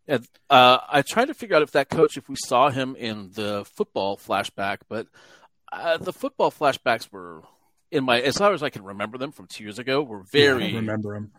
[0.09, 3.31] And uh, I tried to figure out if that coach, if we saw him in
[3.35, 5.07] the football flashback, but
[5.71, 7.43] uh, the football flashbacks were
[7.91, 10.41] in my as far as I can remember them from two years ago were Yeah,
[10.43, 11.33] I very remember him.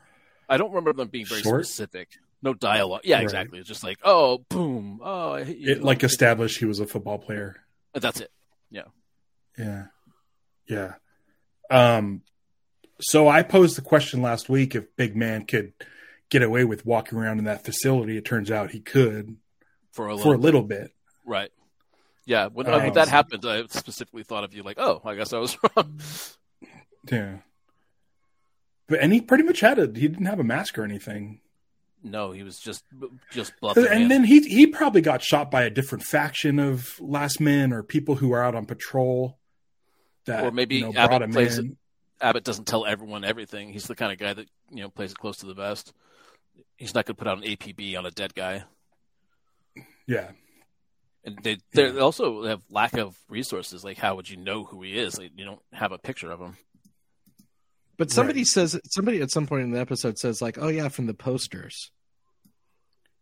[0.48, 1.66] I don't remember them being very Short?
[1.66, 2.10] specific.
[2.42, 3.02] No dialogue.
[3.04, 3.24] Yeah, Right.
[3.24, 3.60] exactly.
[3.60, 5.72] It's just like, oh, boom, oh, I hit you.
[5.72, 7.56] It like established he was a football player.
[7.94, 8.32] That's it.
[8.70, 8.84] Yeah.
[9.58, 9.86] Yeah.
[10.68, 10.94] Yeah.
[11.70, 12.22] Um
[13.04, 15.74] so I posed the question last week if Big Man could
[16.30, 18.18] get away with walking around in that facility.
[18.18, 19.38] It turns out he could
[19.92, 20.92] For a for little, a little bit.
[21.26, 21.52] right.
[22.26, 25.34] Yeah, when, Uh, when that happened, I specifically thought of you like, oh, I guess
[25.34, 26.00] I was wrong.
[27.12, 27.38] Yeah.
[28.88, 31.42] But and he pretty much had a he didn't have a mask or anything.
[32.02, 32.84] no, he was just
[33.32, 33.88] just bluffing.
[33.88, 34.08] And in.
[34.10, 38.16] then he he probably got shot by a different faction of last men or people
[38.16, 39.38] who are out on patrol.
[40.26, 41.78] That Or maybe you know, Abbott brought him plays in.
[42.24, 43.74] Abbott doesn't tell everyone everything.
[43.74, 45.94] He's the kind of guy that you know plays it close to the vest.
[46.78, 48.64] He's not going to put out an APB on a dead guy.
[50.08, 50.32] Yeah,
[51.24, 53.84] And they they also have lack of resources.
[53.84, 55.18] Like, how would you know who he is?
[55.18, 56.58] Like, you don't have a picture of him.
[57.98, 61.06] But somebody says somebody at some point in the episode says like, "Oh yeah, from
[61.06, 61.92] the posters."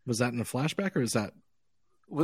[0.06, 1.36] Was that in a flashback or is that Well,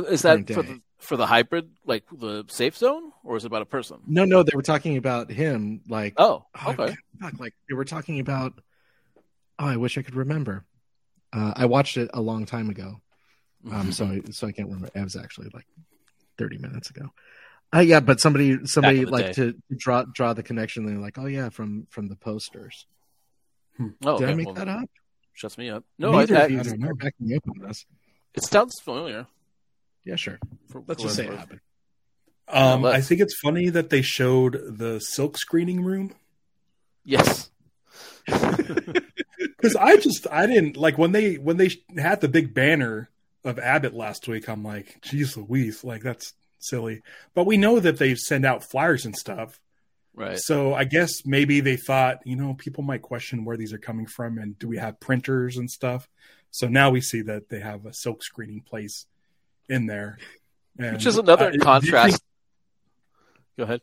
[0.08, 3.62] Is that for the for the hybrid, like the safe zone, or is it about
[3.62, 3.98] a person?
[4.06, 4.24] no?
[4.24, 5.80] No, they were talking about him.
[5.88, 6.96] Like, Oh, oh, okay.
[7.20, 8.52] fuck, like they were talking about.
[9.58, 10.64] Oh, I wish I could remember.
[11.32, 13.00] Uh, I watched it a long time ago,
[13.70, 14.90] um, so I, so I can't remember.
[14.94, 15.66] It was actually like
[16.36, 17.08] thirty minutes ago.
[17.74, 19.32] Uh, yeah, but somebody somebody like day.
[19.34, 20.86] to draw draw the connection.
[20.86, 22.86] They're like, oh yeah, from from the posters.
[23.80, 24.26] oh, Did okay.
[24.26, 24.88] I make well, that up?
[25.34, 25.84] Shuts me up.
[25.98, 26.88] No, I, Neither I, of you I don't know.
[26.88, 27.84] are backing me up on this.
[28.34, 29.26] it sounds familiar.
[30.04, 30.38] Yeah, sure.
[30.68, 31.60] For, Let's just say it's it happened.
[32.48, 36.14] um, I think it's funny that they showed the silk screening room
[37.04, 37.50] Yes.
[38.26, 43.08] because I just I didn't like when they when they had the big banner
[43.44, 44.48] of Abbott last week.
[44.48, 47.02] I'm like, geez, Louise, like that's silly.
[47.34, 49.58] But we know that they send out flyers and stuff.
[50.14, 50.38] right.
[50.38, 54.06] So I guess maybe they thought, you know, people might question where these are coming
[54.06, 56.08] from and do we have printers and stuff.
[56.50, 59.06] So now we see that they have a silk screening place
[59.68, 60.18] in there.
[60.78, 62.12] And, Which is another uh, contrast.
[62.12, 62.22] think-
[63.58, 63.80] Go ahead.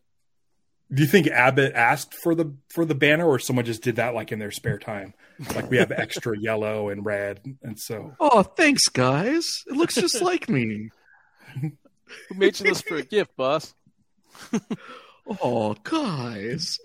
[0.93, 4.13] Do you think Abbott asked for the for the banner, or someone just did that
[4.13, 5.13] like in their spare time?
[5.56, 9.63] Like we have extra yellow and red, and so Oh, thanks, guys.
[9.67, 10.89] It looks just like me.
[11.60, 11.71] Who
[12.36, 13.74] made you this for a gift, boss?
[15.42, 16.80] Oh, guys.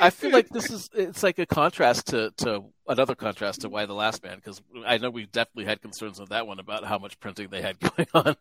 [0.00, 3.86] I feel like this is it's like a contrast to to another contrast to Y:
[3.86, 6.98] The Last Man because I know we definitely had concerns with that one about how
[6.98, 8.36] much printing they had going on.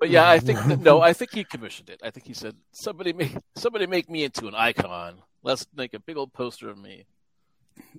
[0.00, 2.00] But yeah, I think that, no, I think he commissioned it.
[2.02, 5.22] I think he said somebody make somebody make me into an icon.
[5.42, 7.06] Let's make a big old poster of me.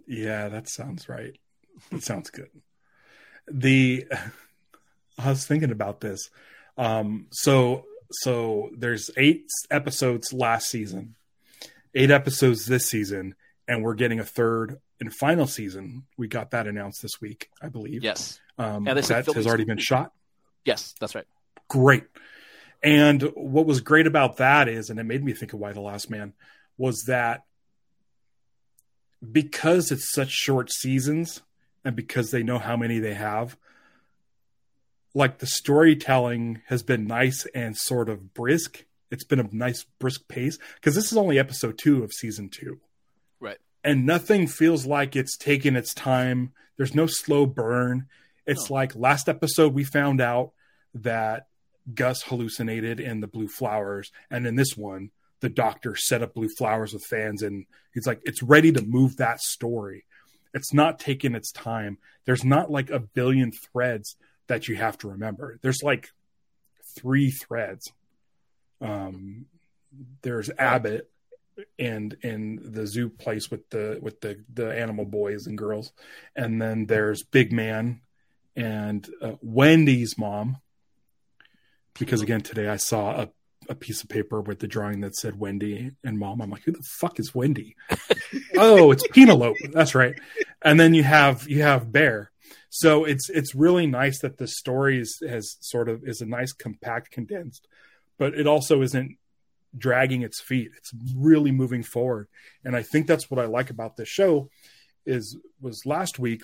[0.08, 1.38] Yeah, that sounds right.
[1.92, 2.50] That sounds good.
[3.48, 4.06] The
[5.18, 6.30] I was thinking about this.
[6.78, 7.86] Um, so
[8.22, 11.16] so there's eight episodes last season,
[11.94, 13.36] eight episodes this season,
[13.68, 16.04] and we're getting a third and final season.
[16.18, 18.04] We got that announced this week, I believe.
[18.04, 20.12] Yes, Um, that has already been shot.
[20.64, 21.26] yes, that's right.
[21.68, 22.04] Great.
[22.84, 25.82] And what was great about that is, and it made me think of Y: The
[25.82, 26.34] Last Man,
[26.78, 27.44] was that
[29.32, 31.42] because it's such short seasons
[31.84, 33.58] and because they know how many they have,
[35.16, 38.86] like the storytelling has been nice and sort of brisk.
[39.10, 42.80] It's been a nice brisk pace because this is only episode two of season two.
[43.40, 43.58] Right.
[43.84, 46.52] And nothing feels like it's taken its time.
[46.78, 48.08] There's no slow burn.
[48.46, 48.76] It's No.
[48.76, 50.52] like last episode we found out
[50.94, 51.48] that
[51.94, 54.12] Gus hallucinated in the blue flowers.
[54.30, 58.20] And in this one, the doctor set up blue flowers with fans and he's like,
[58.26, 60.06] it's ready to move that story.
[60.54, 62.00] It's not taking its time.
[62.26, 64.16] There's not like a billion threads
[64.48, 65.58] that you have to remember.
[65.62, 66.10] There's like
[66.96, 67.92] three threads.
[68.82, 69.46] Um,
[70.22, 71.10] there's Abbott
[71.80, 75.92] and in the zoo place with the with the the animal boys and girls,
[76.36, 78.02] and then there's Big Man
[78.56, 80.58] and uh, Wendy's mom.
[81.98, 83.30] Because again, today I saw a
[83.70, 86.42] a piece of paper with the drawing that said Wendy and mom.
[86.42, 87.76] I'm like, who the fuck is Wendy?
[88.58, 89.70] oh, it's Penelope.
[89.72, 90.16] That's right.
[90.62, 92.32] And then you have you have Bear.
[92.78, 96.52] So it's it's really nice that the story is, has sort of is a nice
[96.52, 97.70] compact condensed,
[98.18, 99.18] but it also isn't
[99.78, 100.72] dragging its feet.
[100.78, 102.28] It's really moving forward.
[102.66, 104.50] And I think that's what I like about this show
[105.06, 106.44] is was last week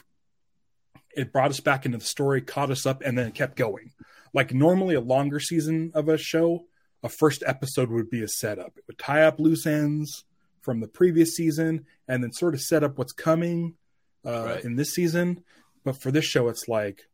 [1.17, 3.91] it brought us back into the story, caught us up and then it kept going.
[4.33, 6.65] Like normally a longer season of a show,
[7.03, 8.77] a first episode would be a setup.
[8.77, 10.23] It would tie up loose ends
[10.61, 13.73] from the previous season and then sort of set up what's coming
[14.25, 14.63] uh, Right.
[14.63, 15.43] in this season.
[15.83, 17.07] But for this show, it's like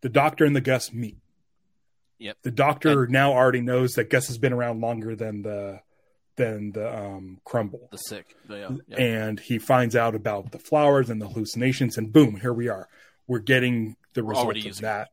[0.00, 1.18] the Doctor and the Gus meet.
[2.18, 2.38] Yep.
[2.42, 5.80] The Doctor now already knows that Gus has been around longer than the
[6.36, 8.36] than the um, Crumble, The sick.
[8.48, 8.96] Yeah, yeah.
[8.96, 12.88] and he finds out about the flowers and the hallucinations, and boom, here we are.
[13.26, 15.08] We're getting the We're result of that.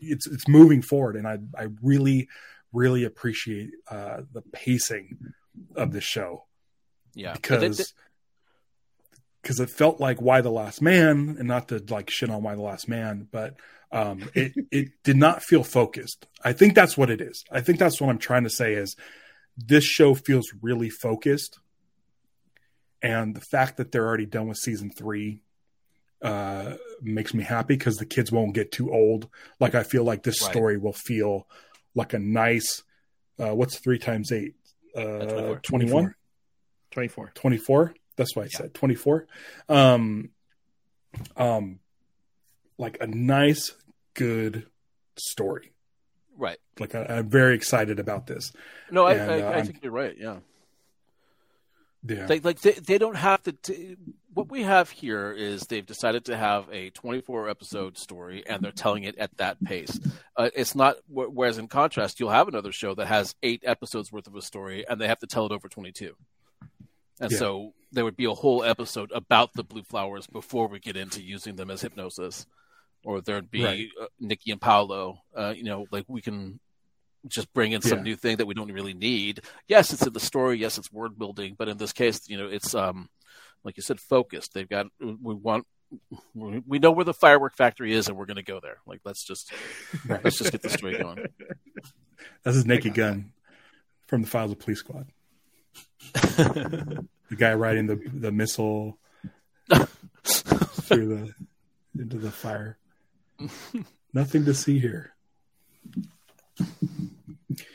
[0.00, 2.28] It's it's moving forward, and I I really
[2.72, 5.18] really appreciate uh, the pacing
[5.76, 6.44] of the show
[7.14, 7.34] yeah.
[7.34, 7.94] But they- they- because
[9.42, 12.54] because it felt like Y: The Last Man and not to like shit on Y:
[12.54, 13.56] The Last Man but
[13.90, 16.26] um it it did not feel focused.
[16.42, 17.44] I think that's what it is.
[17.50, 18.96] I think that's what i'm trying to say is
[19.56, 21.58] this show feels really focused.
[23.02, 25.42] And the fact that they're already done with season three
[26.22, 29.28] uh makes me happy because the kids won't get too old.
[29.60, 30.52] Like i feel like this Right.
[30.52, 31.46] story will feel
[31.94, 32.82] like a nice
[33.38, 34.54] uh what's three times eight?
[34.96, 36.14] Uh 21
[36.92, 37.32] 24.
[37.34, 38.58] 24 that's why i Yeah.
[38.58, 39.26] said 24
[39.68, 40.30] um
[41.36, 41.78] um
[42.78, 43.72] like a nice
[44.14, 44.66] good
[45.16, 45.72] story
[46.36, 46.58] right.
[46.78, 48.52] like I, i'm very excited about this
[48.90, 50.14] No, I, And, I, uh, I I'm- think you're right.
[50.18, 50.38] Yeah.
[52.06, 53.52] yeah Like, like they, they don't have to.
[53.52, 53.96] T-
[54.34, 58.72] what we have here is they've decided to have a 24 episode story, and they're
[58.72, 60.00] telling it at that pace.
[60.36, 60.96] Uh, it's not.
[61.08, 64.84] Whereas in contrast, you'll have another show that has eight episodes worth of a story,
[64.88, 66.14] and they have to tell it over 22.
[67.22, 67.38] And Yeah.
[67.38, 71.22] so there would be a whole episode about the blue flowers before we get into
[71.22, 72.46] using them as hypnosis,
[73.04, 73.88] or there'd be Right.
[74.00, 75.22] uh, Nikki and Paulo.
[75.34, 76.58] Uh, you know, like we can
[77.28, 78.04] just bring in some Yeah.
[78.04, 79.40] new thing that we don't really need.
[79.68, 80.58] Yes, it's in the story.
[80.58, 83.08] Yes, it's word building, but in this case, you know, it's um,
[83.62, 84.52] like you said, focused.
[84.54, 85.66] They've got we want
[86.34, 88.78] we know where the firework factory is, and we're going to go there.
[88.86, 89.52] Like let's just
[90.06, 90.24] right.
[90.24, 91.24] let's just get the story going.
[92.42, 93.32] that's his naked gun
[94.08, 95.06] from the files of police squad
[96.36, 98.98] the guy riding the the missile
[100.24, 101.34] through the
[102.00, 102.78] into the fire
[104.12, 105.14] nothing to see here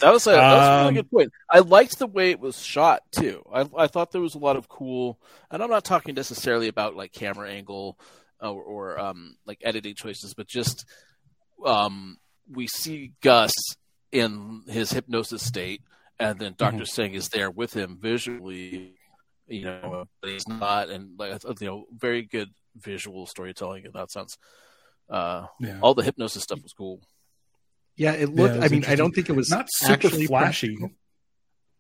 [0.02, 1.32] That was a, that was a really Um, good point.
[1.50, 3.44] I liked the way it was shot too.
[3.52, 5.20] I, I thought there was a lot of cool,
[5.52, 8.00] and I'm not talking necessarily about like camera angle
[8.42, 10.86] or, or um, like editing choices, but just
[11.66, 12.18] um,
[12.52, 13.54] we see Gus
[14.12, 15.82] in his hypnosis state,
[16.20, 18.94] and then Doctor Singh is there with him visually.
[19.48, 24.12] You know, but he's not, and like you know, very good visual storytelling in that
[24.12, 24.38] sense.
[25.10, 27.00] Uh, yeah all the hypnosis stuff was cool.
[27.96, 28.56] Yeah, it Yeah, looked.
[28.58, 30.76] it I mean, I don't think it was not super flashy.
[30.76, 30.92] practical.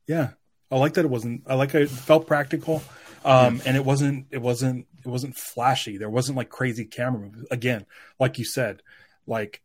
[0.08, 0.30] Yeah,
[0.71, 1.43] I like that it wasn't.
[1.45, 2.82] I like it felt practical,
[3.26, 4.28] um, and it wasn't.
[4.32, 4.88] It wasn't.
[5.06, 5.97] It wasn't flashy.
[5.97, 7.45] There wasn't like crazy camera moves.
[7.52, 7.86] Again,
[8.17, 8.82] like you said,
[9.26, 9.62] like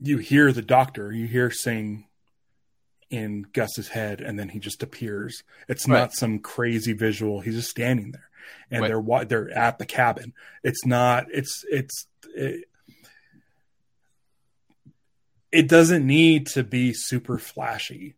[0.00, 2.07] you hear the doctor, you hear saying
[3.10, 5.42] in Gus's head, and then he just appears.
[5.68, 5.98] It's Right.
[6.00, 7.40] not some crazy visual.
[7.40, 8.28] He's just standing there,
[8.70, 8.88] and Right.
[8.88, 10.34] they're they're at the cabin.
[10.62, 11.26] It's not.
[11.32, 12.06] It's it's.
[12.34, 12.64] It,
[15.50, 18.14] it doesn't need to be super flashy.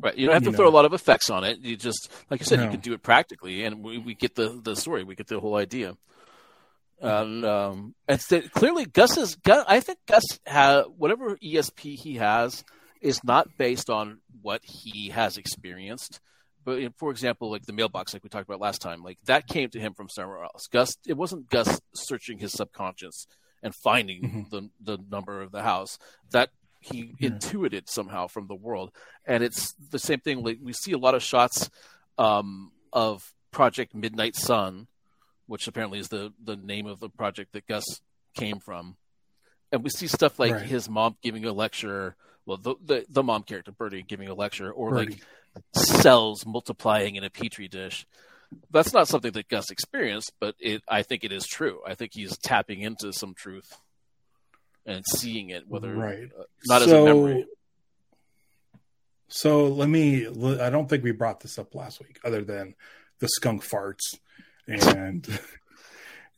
[0.00, 0.16] Right.
[0.16, 0.70] You don't have to You throw know.
[0.70, 1.58] a lot of effects on it.
[1.60, 2.70] You just, like you said, you No.
[2.72, 5.04] can do it practically, and we, we get the, the story.
[5.04, 5.96] We get the whole idea.
[7.00, 9.34] And um, it's that clearly Gus is.
[9.36, 12.64] Gus, I think Gus has whatever ESP he has
[13.00, 16.20] is not based on what he has experienced.
[16.64, 19.68] But for example, like the mailbox, like we talked about last time, like that came
[19.70, 20.68] to him from somewhere else.
[20.70, 23.26] Gus, it wasn't Gus searching his subconscious
[23.62, 24.50] and finding Mhm.
[24.50, 25.98] the the number of the house.
[26.30, 26.50] That
[26.80, 27.30] he Yeah.
[27.30, 28.90] intuited somehow from the world
[29.24, 30.42] and it's the same thing.
[30.44, 31.68] Like we see a lot of shots
[32.18, 34.86] um, of Project Midnight Sun,
[35.46, 37.84] which apparently is the the name of the project that Gus
[38.34, 38.96] came from,
[39.72, 40.62] and we see stuff like Right.
[40.66, 42.14] his mom giving a lecture.
[42.46, 45.12] Well, the, the the mom character Birdie giving a lecture, or Birdie.
[45.14, 45.22] like
[45.74, 48.06] cells multiplying in a petri dish.
[48.70, 51.80] That's not something that Gus experienced, but it I think it is true.
[51.86, 53.76] I think he's tapping into some truth
[54.84, 56.28] and seeing it, whether Right.
[56.38, 57.46] uh, not as a So- memory.
[59.28, 60.26] So let me.
[60.26, 62.74] I don't think we brought this up last week, other than
[63.18, 64.18] the skunk farts
[64.66, 65.26] and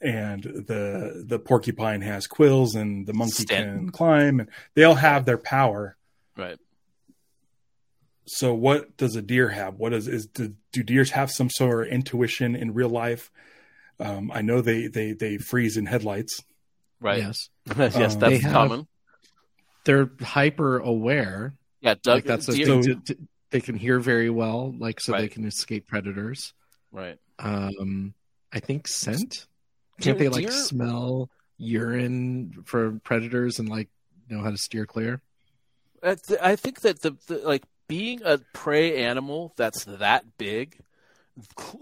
[0.01, 3.77] and the the porcupine has quills and the monkey Stanton.
[3.79, 5.97] can climb and they all have their power.
[6.37, 6.59] Right.
[8.27, 9.75] So what does a deer have?
[9.77, 13.31] What is is do, do deers have some sort of intuition in real life?
[14.01, 16.43] Um, I know they they they freeze in headlights.
[17.01, 17.19] Right.
[17.19, 18.87] Yes, yes, Um, that's have- common.
[19.85, 21.55] they're hyper aware.
[21.83, 22.83] Yeah, Doug, like that's a deer- thing.
[22.83, 23.19] To, to,
[23.51, 26.55] they can hear very well, like so they can escape predators.
[26.93, 27.19] right.
[27.39, 28.15] Um,
[28.53, 29.47] I think scent.
[29.99, 33.89] Deer- Can't they like deer- smell urine for predators and like
[34.29, 35.21] know how to steer clear?
[36.03, 40.79] I think that the, the like being a prey animal that's that big,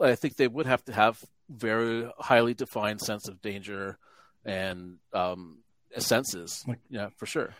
[0.01, 3.98] I think they would have to have very highly defined sense of danger
[4.44, 5.59] and um,
[5.98, 6.62] senses.
[6.66, 7.55] Like- yeah, for sure.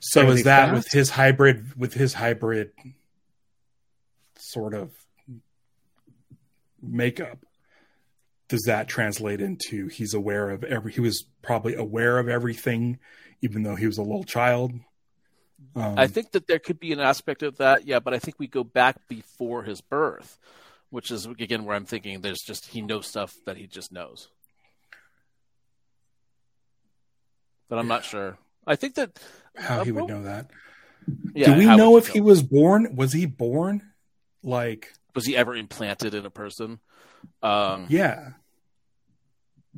[0.00, 0.74] So Are is that fast?
[0.74, 2.70] with his hybrid with his hybrid
[4.38, 4.92] sort of
[6.80, 7.44] makeup?
[8.50, 12.98] Does that translate into he's aware of every he was probably aware of everything
[13.42, 14.72] even though he was a little child?
[15.76, 18.40] Um, I think that there could be an aspect of that, yeah, but I think
[18.40, 20.36] we go back before his birth,
[20.90, 24.28] which is again where I'm thinking there's just he knows stuff that he just knows.
[27.68, 28.36] But I'm not sure.
[28.66, 29.16] I think that
[29.56, 30.50] how he uh, would well, know that.
[31.34, 32.96] yeah, Do we know if he was born?
[32.96, 33.82] Was he born
[34.42, 36.80] like was he ever implanted in a person?
[37.42, 38.30] Um, yeah?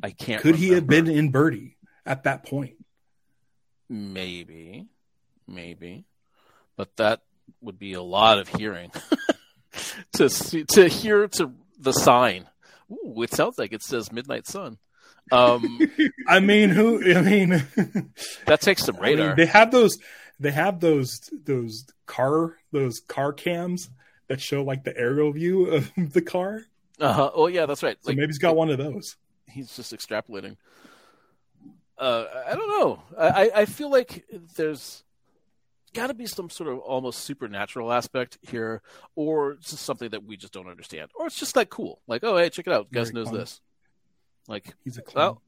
[0.03, 0.41] I can't.
[0.43, 2.75] Could he have been in Birdie at that point?
[3.89, 4.87] Maybe,
[5.47, 6.07] maybe,
[6.77, 7.21] but that
[7.61, 8.91] would be a lot of hearing
[10.15, 12.47] to see, to hear to the sign.
[12.91, 14.79] Ooh, it sounds like it says Midnight Sun.
[15.31, 15.79] Um,
[16.29, 17.15] I mean, who?
[17.15, 17.51] I mean,
[18.47, 19.37] that takes some I mean, radar.
[19.37, 19.99] they have those.
[20.41, 23.91] They have those those car those car cams
[24.33, 26.63] that show like the aerial view of the car.
[26.99, 27.31] Uh-huh.
[27.35, 27.97] Oh yeah, that's right.
[28.01, 29.17] So Like maybe he's got one of those.
[29.47, 30.57] he's just extrapolating.
[31.99, 33.03] Uh, I don't know.
[33.19, 34.25] I, I- feel like
[34.57, 35.05] there's
[35.93, 38.81] got to be some sort of almost supernatural aspect here,
[39.15, 42.01] or just something that we just don't understand, or it's just like cool.
[42.09, 43.39] Like, oh hey, check it out, Gus knows fun.
[43.39, 43.61] this.
[44.49, 45.25] Like, He's a clown.
[45.35, 45.43] Well-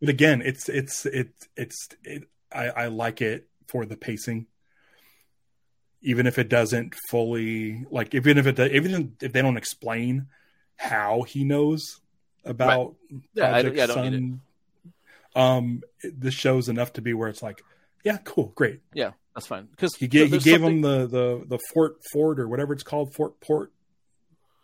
[0.00, 4.46] but again, it's it's it's it's it, I, I like it for the pacing.
[6.02, 10.26] Even if it doesn't fully like, even if it even if they don't explain
[10.76, 12.00] how he knows
[12.44, 12.94] about
[13.34, 14.20] yeah, I, Project yeah, I don't need it.
[14.20, 14.40] Sun,
[15.34, 17.62] um, this show's enough to be where it's like,
[18.04, 18.80] yeah, cool, great.
[18.94, 22.38] Yeah, that's fine because He gave he gave something- him the the the Fort Fort
[22.38, 23.72] or whatever it's called Fort Port.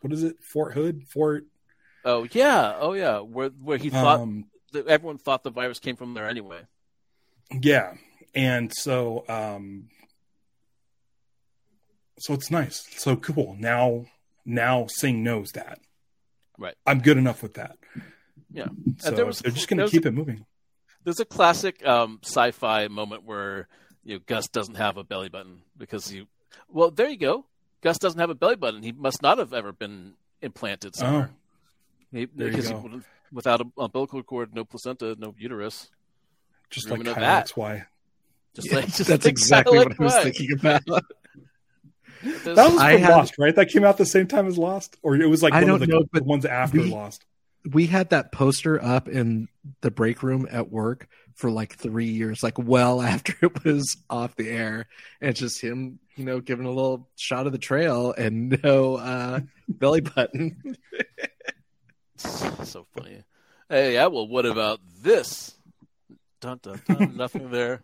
[0.00, 0.36] What is it?
[0.52, 1.46] Fort Hood Fort.
[2.04, 4.46] Oh yeah, oh yeah, where where he thought Um,
[4.86, 6.60] everyone thought the virus came from there anyway.
[7.50, 7.94] yeah,
[8.34, 9.88] and so um,
[12.18, 13.56] so it's nice, so cool.
[13.58, 14.06] Now
[14.44, 15.78] now Singh knows that.
[16.58, 16.74] Right.
[16.86, 17.76] I'm good enough with that.
[18.50, 18.66] Yeah.
[18.98, 20.46] So there was- they're just going to keep it moving.
[21.02, 23.68] There's a classic um, sci-fi moment where
[24.04, 26.26] you know Gus doesn't have a belly button because he.
[26.68, 27.46] Well, there you go.
[27.82, 28.82] Gus doesn't have a belly button.
[28.82, 31.30] He must not have ever been implanted somewhere.
[32.12, 33.02] He, Oh, there you because he go.
[33.32, 35.90] without a umbilical cord, no placenta, no uterus.
[36.70, 37.34] Just Dreaming like Kyle that.
[37.40, 37.86] That's why.
[38.54, 40.22] Just Yeah, like just that's like exactly Kyle what I was West.
[40.24, 40.82] thinking about.
[42.24, 43.54] There's- That was from had- Lost, right?
[43.54, 45.74] That came out the same time as Lost, or it was like I one don't
[45.74, 47.24] of the, know, the but ones after we- Lost.
[47.70, 49.48] we had that poster up in
[49.82, 54.36] the break room at work for like three years, like well after it was off
[54.36, 54.86] the air.
[55.20, 59.40] And just him, you know, giving a little shot of the trail and no uh,
[59.68, 60.76] belly button.
[62.16, 63.22] so funny.
[63.68, 64.06] Hey, yeah.
[64.06, 65.54] Well, what about this?
[66.40, 67.16] Dun dun dun.
[67.16, 67.82] Nothing there.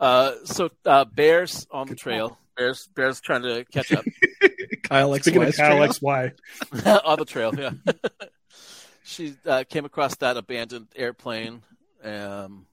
[0.00, 2.36] Uh, so uh, bears on the trail.
[2.56, 4.04] Bears, bears trying to catch up
[4.82, 5.82] Kyle X Speaking of West Kyle trail.
[5.84, 6.32] X Y,
[7.04, 7.54] on the trail.
[7.56, 7.70] Yeah.
[9.04, 11.62] she uh, came across that abandoned airplane.
[12.02, 12.66] Um,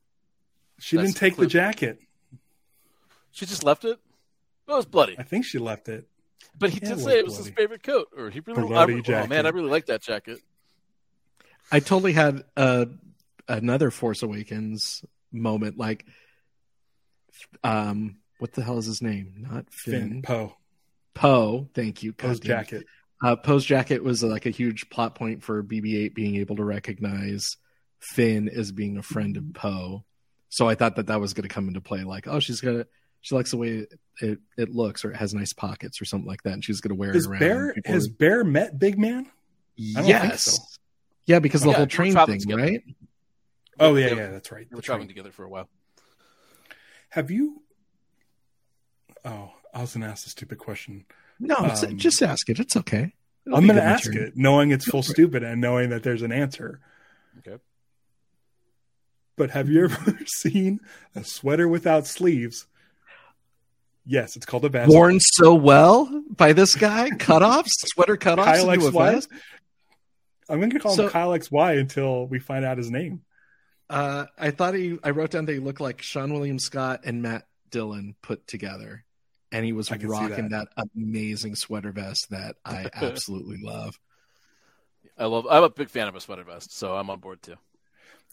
[0.80, 2.00] she didn't take the jacket.
[3.32, 4.00] she just left it.
[4.68, 6.06] It was bloody, I think she left it.
[6.58, 8.64] but he Yeah, did it say it was his favorite coat, or he really.
[8.64, 9.30] I, Bloody oh jacket.
[9.30, 10.40] man, I really like that jacket.
[11.72, 12.86] I totally had uh,
[13.48, 15.78] another Force Awakens moment.
[15.78, 16.06] Like,
[17.64, 19.34] um, what the hell is his name?
[19.38, 20.22] Not Finn Finn.
[20.22, 20.56] Poe,
[21.14, 21.68] Poe.
[21.74, 22.14] Thank you.
[22.14, 22.64] Poe's God damn it.
[22.70, 22.84] jacket.
[23.24, 26.64] Uh, Poe's jacket was uh, like a huge plot point for BB-8 being able to
[26.64, 27.58] recognize
[28.00, 30.04] Finn as being a friend of Poe.
[30.50, 32.04] So I thought that that was going to come into play.
[32.04, 32.86] Like, oh, she's gonna
[33.22, 36.28] she likes the way it, it, it looks, or it has nice pockets, or something
[36.28, 37.40] like that, and she's going to wear Has it around.
[37.40, 39.26] Bear People has are- Bear met Big Man?
[39.76, 40.64] yes, so.
[41.26, 42.62] yeah, because the Yeah, whole train thing, together.
[42.62, 42.82] right?
[43.80, 44.68] Oh yeah, yeah, that's right.
[44.70, 45.16] They were That's traveling right.
[45.16, 45.68] together for a while.
[47.18, 47.64] Have you?
[49.26, 51.06] Oh, I was going to ask a stupid question.
[51.40, 52.60] No, Um, just ask it.
[52.60, 53.12] It's okay.
[53.44, 54.28] It'll I'm going to ask material.
[54.28, 56.80] it, knowing it's full stupid and knowing that there's an answer.
[57.40, 57.58] Okay.
[59.36, 60.80] But have you ever seen
[61.16, 62.68] a sweater without sleeves?
[64.06, 64.92] Yes, it's called a vest.
[64.92, 69.12] Worn so well by this guy, cutoffs, sweater cutoffs Kyle into a XY.
[69.14, 69.30] vest.
[70.50, 73.22] I'm going to call So- him Kyle XY until we find out his name.
[73.90, 74.98] Uh, I thought he.
[75.04, 79.06] I wrote down that he looked like Seann William Scott and Matt Dillon put together,
[79.52, 80.68] and he was I can see rocking that.
[80.96, 83.98] amazing sweater vest that I absolutely love.
[85.18, 85.48] I love.
[85.50, 87.56] I'm a big fan of a sweater vest, so I'm on board too.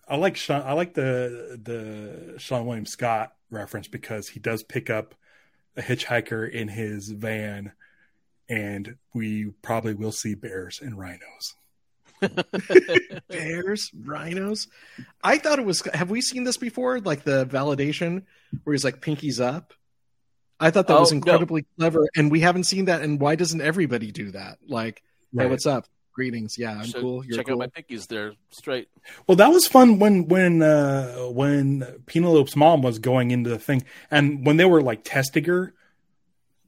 [0.09, 0.63] I like Sean.
[0.63, 5.15] I like the the Seann William Scott reference because he does pick up
[5.77, 7.73] a hitchhiker in his van,
[8.49, 11.55] and we probably will see bears and rhinos.
[13.29, 14.69] Bears, rhinos.
[15.23, 15.83] I thought it was.
[15.95, 17.01] Have we seen this before?
[17.01, 18.25] Like the validation
[18.65, 19.73] where he's like pinkies up.
[20.61, 21.17] I thought that Oh, was no.
[21.17, 23.03] incredibly clever, and we haven't seen that.
[23.03, 24.59] And why doesn't everybody do that?
[24.67, 25.03] Like,
[25.37, 25.87] hey, what's up?
[26.13, 26.57] Greetings.
[26.57, 27.25] Yeah, I'm So cool.
[27.27, 27.61] You're check cool.
[27.61, 28.89] out my pinkies; they're straight.
[29.27, 33.83] Well, that was fun when when uh, when Penelope's mom was going into the thing,
[34.13, 35.75] and when they were like testing her,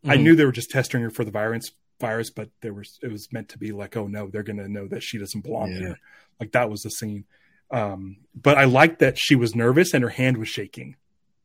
[0.05, 0.23] I Mhm.
[0.23, 1.71] knew they were just testing her for the virus.
[2.01, 4.87] Virus, but there was it was meant to be like, oh no, they're gonna know
[4.89, 5.79] that she doesn't belong Yeah.
[5.79, 6.01] here.
[6.41, 7.25] Like that was the scene.
[7.71, 10.97] Um, but I liked that she was nervous and her hand was shaking,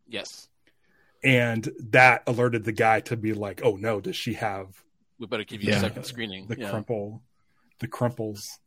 [0.08, 0.48] Yes,
[1.24, 4.68] and that alerted the guy to be like, oh no, does she have
[5.20, 5.78] we better give you Yeah.
[5.78, 6.48] a second screening.
[6.48, 6.70] the yeah.
[6.70, 7.22] crumple,
[7.80, 8.60] the crumples?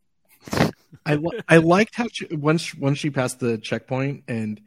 [1.07, 4.61] I li- I liked how she, once once she passed the checkpoint and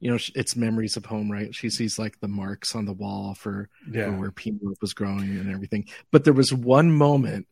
[0.00, 1.54] you know it's memories of home, right?
[1.54, 3.68] She sees like the marks on the wall for,
[4.10, 5.86] for where Penelope was growing and everything.
[6.12, 7.46] But there was one moment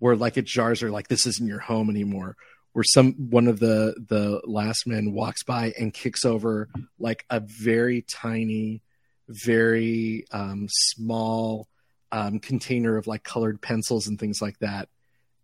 [0.00, 2.36] where like it jars her, like this isn't your home anymore.
[2.72, 6.68] Where some one of the the last men walks by and kicks over
[6.98, 8.82] like a very tiny,
[9.28, 11.68] very um, small
[12.12, 14.88] um, container of like colored pencils and things like that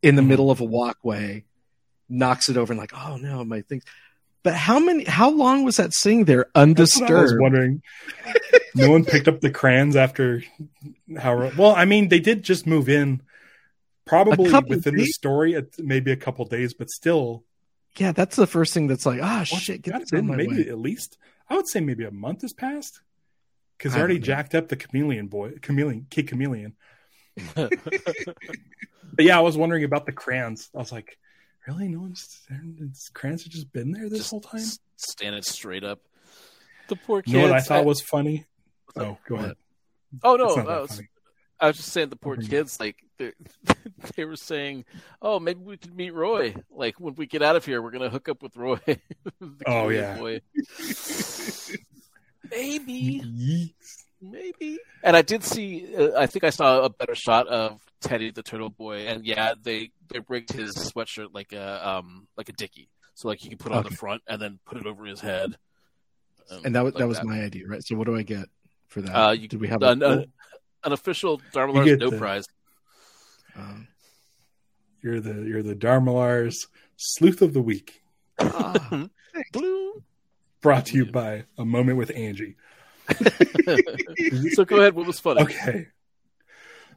[0.03, 0.26] in the Mhm.
[0.28, 1.45] middle of a walkway,
[2.09, 3.85] knocks it over and like, oh no, my things.
[4.45, 5.05] But how many?
[5.05, 7.40] How long was that sitting there That's what I was undisturbed?
[7.42, 7.82] wondering.
[8.76, 10.45] no one picked up the crayons after
[11.18, 11.74] how well.
[11.74, 13.22] I mean, they did just move in,
[14.05, 17.45] probably within the story, at maybe a couple days, but still,
[17.97, 20.64] Yeah, that's the first thing that's like, ah, what's shit, get this been my maybe
[20.64, 20.68] way.
[20.68, 21.16] at least
[21.49, 23.01] I would say maybe a month has passed
[23.78, 24.24] because they already know.
[24.26, 26.74] jacked up the chameleon boy, chameleon, kid chameleon.
[29.16, 30.68] But yeah, I was wondering about the crayons.
[30.74, 31.16] I was like,
[31.66, 32.40] really, no one's
[33.14, 34.62] crayons have just been there this Just whole time.
[34.96, 36.00] standing straight up.
[36.88, 37.32] The poor kids.
[37.32, 38.44] You know what I thought I- was funny?
[38.96, 39.56] Oh, go ahead.
[40.22, 41.02] Oh no, I was.
[41.60, 43.32] I was just saying the poor kids like they,
[44.16, 44.84] they were saying,
[45.22, 46.54] "Oh, maybe we could meet Roy.
[46.70, 48.78] Like when we get out of here, we're gonna hook up with Roy."
[49.66, 50.16] Oh, yeah.
[52.50, 53.74] maybe.
[54.30, 54.78] Maybe.
[55.02, 55.94] And I did see.
[55.96, 59.54] Uh, I think I saw a better shot of Teddy the turtle boy, and yeah,
[59.62, 63.58] they they rigged his sweatshirt like a um like a dicky, so like he could
[63.58, 65.56] put it on the front and then put it over his head.
[66.64, 67.82] And that was like that was my idea, right?
[67.82, 68.46] So what do I get
[68.88, 69.14] for that?
[69.14, 70.32] Uh, you- Did we have an, a, an,
[70.84, 72.44] an official Dharma You Lars get no the- prize.
[73.56, 73.88] um,
[75.02, 76.54] You're the you're the Dharmalars
[76.96, 78.02] sleuth of the week.
[78.38, 79.06] ah,
[79.52, 80.02] Blue.
[80.60, 82.56] brought to you by a moment with Angie.
[84.52, 84.94] so go ahead.
[84.94, 85.42] What was funny?
[85.42, 85.88] Okay.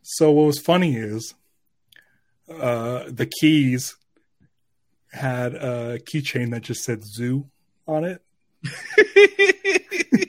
[0.02, 1.34] So what was funny is
[2.50, 3.96] uh the keys
[5.12, 7.50] had a keychain that just said zoo
[7.88, 8.22] on it.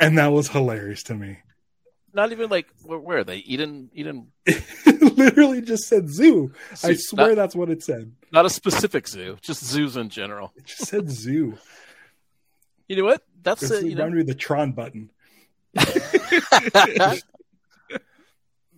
[0.00, 1.38] and that was hilarious to me.
[2.12, 3.38] Not even like where, where are they?
[3.38, 4.32] Eden, Eden.
[4.46, 6.52] it literally just said zoo.
[6.82, 8.12] I swear Not, that's what it said.
[8.32, 10.52] not a specific zoo, just zoos in general.
[10.56, 11.58] It just said zoo.
[12.88, 13.22] You know what?
[13.42, 15.10] That's It's uh, you know, reminded the Tron button.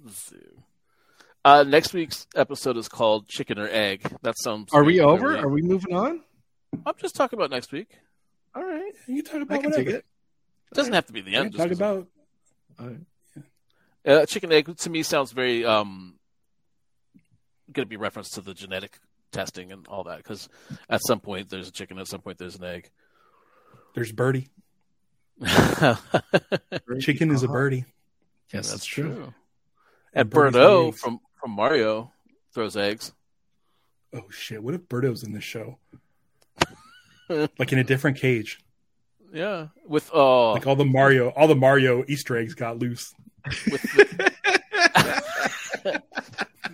[0.09, 0.37] zoo.
[1.45, 4.03] Uh, next week's episode is called Chicken or Egg.
[4.23, 4.73] That sounds.
[4.73, 5.37] Are we over?
[5.37, 6.21] Are we moving on?
[6.85, 7.99] I'm just talking about next week.
[8.55, 8.93] All right.
[9.07, 9.85] You can talk I about can whatever.
[9.85, 10.05] take it.
[10.73, 11.53] It doesn't have to be the end.
[11.57, 12.07] talk just 'cause- about
[12.79, 13.01] All right.
[14.07, 16.15] Uh, chicken egg to me sounds very um
[17.73, 18.99] going to be reference to the genetic
[19.31, 20.49] testing and all that because
[20.89, 22.91] at some point there's a chicken, at some point there's an egg.
[23.95, 24.49] There's birdie.
[25.39, 26.01] That's
[27.01, 27.85] Chicken is a birdie.
[28.53, 29.33] Yes, that's true.
[30.13, 32.13] And Birdie's Birdo from from Mario
[32.53, 33.13] throws eggs.
[34.13, 34.63] Oh shit!
[34.63, 35.79] What if Birdo's in this show?
[37.59, 38.59] like in a different cage.
[39.33, 43.15] Yeah, with uh, Like all the Mario, all the Mario Easter eggs got loose.
[43.71, 43.87] with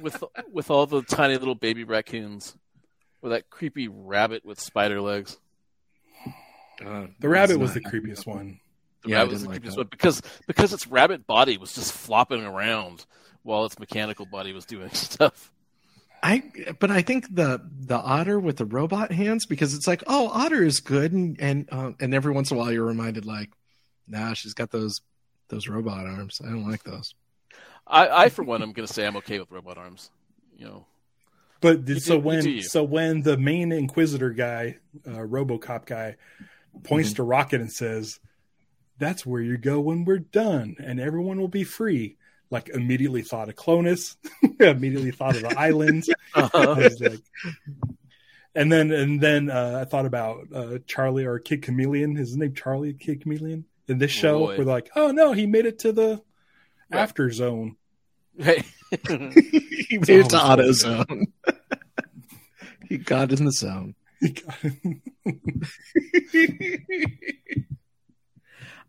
[0.01, 2.57] with with all the tiny little baby raccoons,
[3.21, 5.39] with that creepy rabbit with spider legs.
[6.85, 8.61] Uh, The rabbit it's was the not- creepiest one.
[9.03, 9.77] The Yeah, rabbit was the didn't like creepiest that.
[9.79, 13.07] one because because its rabbit body was just flopping around
[13.43, 15.53] while its mechanical body was doing stuff.
[16.23, 16.43] I
[16.81, 20.65] but I think the the otter with the robot hands because it's like oh otter
[20.65, 23.51] is good and and uh, and every once in a while you're reminded like
[24.09, 25.03] nah she's got those
[25.49, 27.15] those robot arms I don't like those
[27.87, 30.11] I, I for one, I'm going to say I'm okay with robot arms.
[30.59, 30.87] You know,
[31.61, 36.17] But did, so do- when so when the main Inquisitor guy, uh, RoboCop guy,
[36.83, 37.17] points Mm-hmm.
[37.17, 38.21] to Rocket and says,
[38.99, 42.17] "That's where you go when we're done, and everyone will be free."
[42.51, 44.17] Like immediately thought of Clonus,
[44.61, 46.09] immediately thought of the islands.
[46.37, 47.19] Was like-
[48.55, 52.17] and then and then uh, I thought about uh, Charlie or Kid Chameleon.
[52.17, 53.65] Is his name Charlie Kid Chameleon?
[53.89, 54.59] In this show, Roy.
[54.59, 56.23] we're like, oh no, he made it to the
[56.91, 57.01] Right.
[57.01, 57.77] after zone.
[58.39, 58.65] Right.
[58.91, 61.25] he made it to Oh, AutoZone
[62.89, 64.57] he got in the zone He got-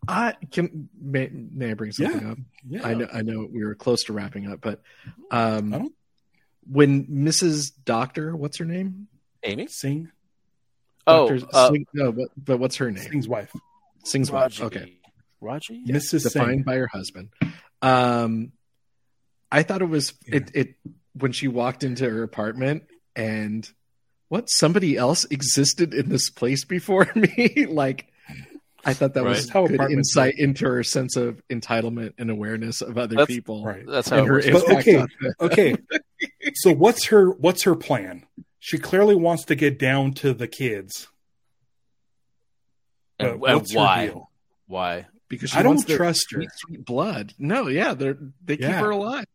[0.08, 3.76] I can may, may I bring something up yeah, I know I know we were
[3.76, 4.82] close to wrapping up but
[5.32, 5.90] um
[6.70, 7.72] when Mrs.
[7.84, 9.08] Doctor what's her name
[9.44, 9.68] Amy?
[9.68, 10.10] Singh
[11.06, 11.48] Oh, Dr.
[11.54, 13.54] uh, Singh- no but but what's her name Singh's wife,
[14.06, 14.94] Singhs wife okay
[15.42, 15.84] Raji?
[15.88, 16.22] Mrs.
[16.22, 16.42] Singh.
[16.42, 17.30] defined by her husband.
[17.82, 18.52] Um,
[19.52, 20.38] I thought it was Yeah.
[20.38, 20.76] it it
[21.14, 22.84] when she walked into her apartment
[23.16, 23.70] and
[24.30, 27.66] what somebody else existed in this place before me.
[27.70, 28.08] like
[28.86, 32.82] I thought that was How good apartments insight into her sense of entitlement and awareness
[32.82, 33.86] of other That's- people Right.
[33.86, 34.52] That's how and it her.
[34.52, 35.06] But okay.
[35.42, 35.76] Okay.
[36.56, 38.26] so what's her what's her plan?
[38.60, 41.08] She clearly wants to get down to the kids.
[43.20, 44.14] But And, and why?
[44.68, 45.06] Why?
[45.30, 46.38] because she I don't wants their trust her.
[46.42, 47.34] sweet, sweet blood.
[47.38, 49.26] No, yeah, they're they keep her alive.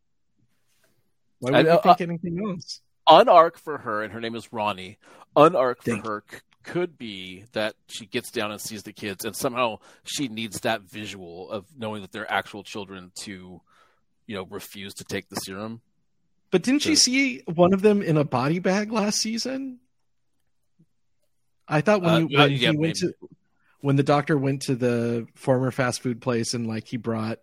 [1.39, 2.81] Why would know, you think uh, anything else?
[3.07, 4.97] Unarc for her, and her name is Rani.
[5.35, 9.25] Unarc for Thank her c- could be that she gets down and sees the kids,
[9.25, 13.61] and somehow she needs that visual of knowing that they're actual children to,
[14.27, 15.81] you know, refuse to take the serum.
[16.51, 19.79] But didn't So- see one of them in a body bag last season?
[21.67, 23.13] I thought when, Uh, you, when yeah, he went to
[23.79, 27.39] when the doctor went to the former fast food place and like he brought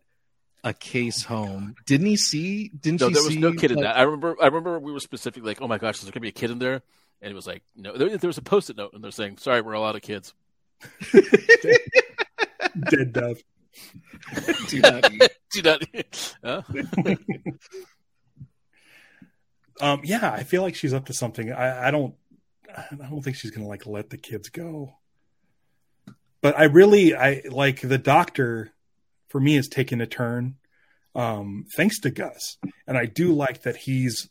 [0.64, 1.74] a case home.
[1.86, 2.68] Didn't he see?
[2.68, 3.38] Didn't No, you there was see?
[3.40, 3.96] no kid in like- that.
[3.96, 4.36] I remember.
[4.40, 6.50] I remember we were specifically like, "Oh my gosh, is there gonna be a kid
[6.50, 6.82] in there?"
[7.22, 9.60] And it was like, "No." There, there was a post-it note, and they're saying, "Sorry,
[9.62, 10.34] we're all out of kids."
[12.90, 13.42] Dead dove.
[14.68, 15.28] Do not eat.
[15.52, 15.82] Do not.
[16.44, 16.62] Huh?
[19.80, 21.50] Um, yeah, I feel like she's up to something.
[21.52, 22.14] I, I don't,
[22.76, 24.94] I don't think she's gonna like let the kids go.
[26.42, 28.72] But I really, I like the doctor.
[29.30, 30.56] For me, is taking a turn,
[31.14, 34.28] um, thanks to Gus, and I do like that he's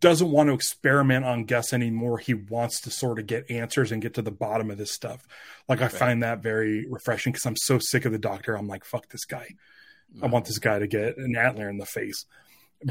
[0.00, 2.18] doesn't want to experiment on Gus anymore.
[2.18, 5.26] He wants to sort of get answers and get to the bottom of this stuff.
[5.68, 5.92] Like I Right.
[5.92, 8.56] find that very refreshing because I'm so sick of the doctor.
[8.56, 9.46] I'm like, fuck this guy.
[10.22, 12.24] I want this guy to get an antler in the face.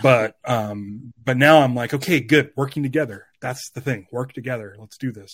[0.04, 3.26] But um but now I'm like, okay, good, working together.
[3.42, 4.06] That's the thing.
[4.12, 4.76] Work together.
[4.78, 5.34] Let's do this.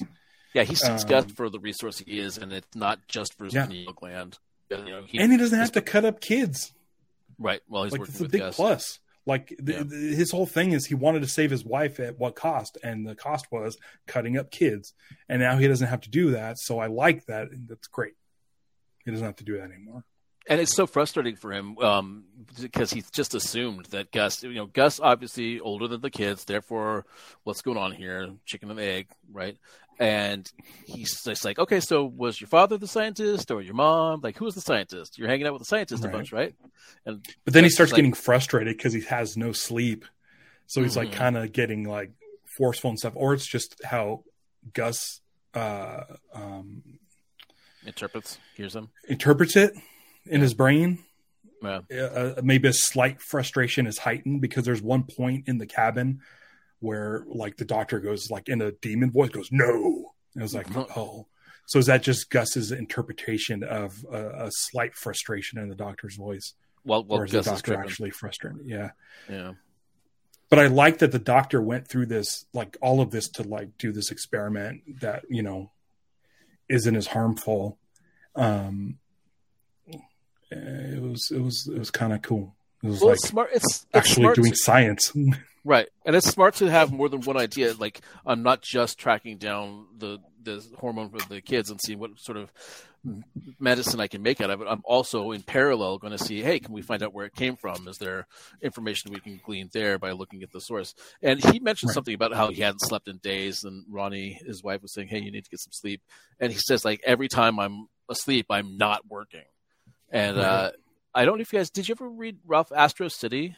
[0.55, 3.53] Yeah, he sees Um, for the resource he is, and it's not just for his
[3.53, 3.65] Yeah.
[3.67, 4.39] pineal gland.
[4.69, 6.71] You know, he- and he doesn't have to cut up kids.
[7.37, 7.61] right.
[7.67, 8.55] Well, he's Like working it's a with big Gus.
[8.55, 8.99] plus.
[9.25, 9.83] Like Yeah.
[9.83, 13.05] the- his whole thing is he wanted to save his wife at what cost, and
[13.05, 13.77] the cost was
[14.07, 14.93] cutting up kids.
[15.27, 16.57] And now he doesn't have to do that.
[16.59, 17.51] So I like that.
[17.51, 18.13] and That's great.
[19.03, 20.05] He doesn't have to do that anymore.
[20.47, 22.25] And it's so frustrating for him um,
[22.61, 27.05] because he's just assumed that Gus, you know, Gus obviously older than the kids, therefore,
[27.43, 28.29] what's going on here?
[28.45, 29.57] Chicken and egg, right?
[29.97, 30.51] And
[30.85, 34.19] he's just like, okay, so was your father the scientist or your mom?
[34.21, 35.17] Like, who was the scientist?
[35.17, 36.09] You're hanging out with the scientist Right.
[36.13, 36.53] a bunch, right?
[37.05, 40.05] And But then he starts like- getting frustrated because he has no sleep.
[40.67, 41.13] So he's like Mhm.
[41.13, 42.11] kind of getting like
[42.57, 43.13] forceful and stuff.
[43.15, 44.23] Or it's just how
[44.73, 45.21] Gus
[45.53, 46.83] uh, um,
[47.85, 48.89] interprets, hears him.
[49.07, 49.73] interprets it
[50.25, 50.99] in his brain.
[51.63, 51.79] Yeah.
[51.89, 56.19] uh, maybe a slight frustration is heightened because there's one point in the cabin
[56.79, 60.53] where like the doctor goes like in a demon voice goes no and I was
[60.53, 60.85] like Mhm.
[60.95, 61.25] oh
[61.65, 66.53] so is that just Gus's interpretation of a, a slight frustration in the doctor's voice
[66.83, 67.83] Well, well, or is the Gus is doctor tripping.
[67.89, 68.91] actually frustrated yeah
[69.27, 69.53] Yeah.
[70.49, 73.75] but I like that the doctor went through this like all of this to like
[73.79, 75.71] do this experiment that you know
[76.69, 77.79] isn't as harmful
[78.35, 78.99] um
[80.55, 83.49] it was it was it was kind of cool it was Well, like it's smart.
[83.53, 85.11] It's, actually doing to- science.
[85.67, 87.73] Right, and it's smart to have more than one idea.
[87.73, 92.11] Like I'm not just tracking down the the hormone for the kids and seeing what
[92.19, 92.51] sort of
[93.59, 94.67] medicine I can make out of it.
[94.69, 97.55] I'm also in parallel going to see, hey, can we find out where it came
[97.55, 97.87] from?
[97.87, 98.27] Is there
[98.61, 100.93] information we can glean there by looking at the source?
[101.21, 101.93] And he mentioned Right.
[101.95, 105.19] something about how he hadn't slept in days, and Rani, his wife, was saying, hey,
[105.19, 106.01] you need to get some sleep.
[106.39, 109.45] And he says, like every time I'm asleep, I'm not working.
[110.15, 110.71] And uh,
[111.13, 113.55] I don't know if you guys did you ever read Ralph Astro City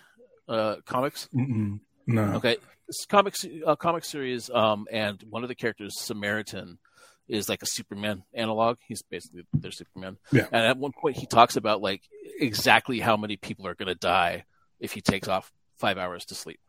[0.49, 1.29] uh, comics?
[1.33, 1.79] Mm-mm.
[2.07, 2.23] No.
[2.35, 3.35] Okay, this comic
[3.65, 6.79] uh, comic series, um, and one of the characters, Samaritan,
[7.27, 8.77] is like a Superman analog.
[8.87, 10.17] He's basically their Superman.
[10.31, 10.47] Yeah.
[10.51, 12.01] And at one point, he talks about like
[12.39, 14.45] exactly how many people are going to die
[14.79, 16.59] if he takes off five hours to sleep.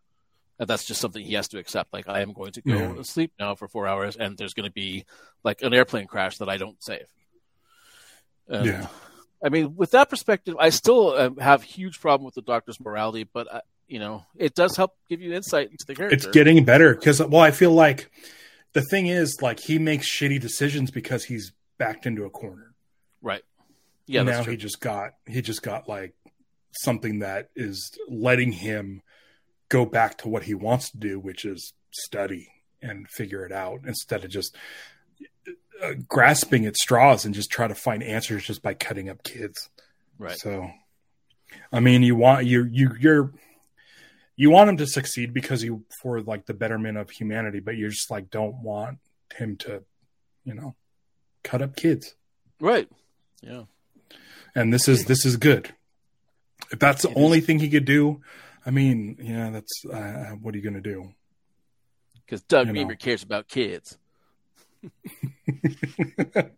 [0.58, 1.92] And that's just something he has to accept.
[1.94, 2.92] Like I am going to go Yeah.
[2.94, 5.06] to sleep now for four hours, and there's going to be
[5.44, 7.06] like an airplane crash that I don't save.
[8.48, 8.86] And, Yeah.
[9.42, 13.24] I mean, with that perspective, I still um, have huge problem with the Doctor's morality,
[13.24, 16.14] but uh, you know, it does help give you insight into the character.
[16.14, 18.10] It's getting better because, well, I feel like
[18.72, 22.74] the thing is, like, he makes shitty decisions because he's backed into a corner.
[23.22, 23.42] right.
[24.06, 26.14] Yeah, now he just got he just got like
[26.72, 29.02] something that is letting him
[29.68, 32.48] go back to what he wants to do, which is study
[32.80, 34.56] and figure it out instead of just
[35.82, 39.68] uh, grasping at straws and just try to find answers just by cutting up kids.
[40.18, 40.38] right.
[40.38, 40.70] So,
[41.72, 43.32] I mean, you want you you you're
[44.36, 47.88] you want him to succeed because you for like the betterment of humanity, but you
[47.88, 48.98] just like don't want
[49.34, 49.82] him to,
[50.44, 50.74] you know,
[51.42, 52.14] cut up kids.
[52.60, 52.88] Right.
[53.40, 53.64] Yeah.
[54.54, 55.74] And this is this is good.
[56.70, 58.20] If that's the It only thing he could do,
[58.66, 61.12] I mean, yeah, that's uh, what are you going to do?
[62.24, 62.94] Because Doug You know.
[62.96, 63.96] Cares about kids.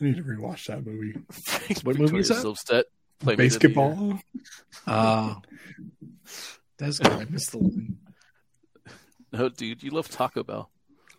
[0.00, 1.14] I need to rewatch that movie.
[1.82, 2.44] What movie is Victoria that?
[2.44, 2.84] Silvstedt,
[3.20, 3.76] Playmate of the Year.
[3.76, 4.20] BASEketball.
[4.86, 5.34] Uh,
[6.78, 7.12] that's good.
[7.12, 7.98] I missed the line.
[9.32, 10.70] No, dude, you love Taco Bell.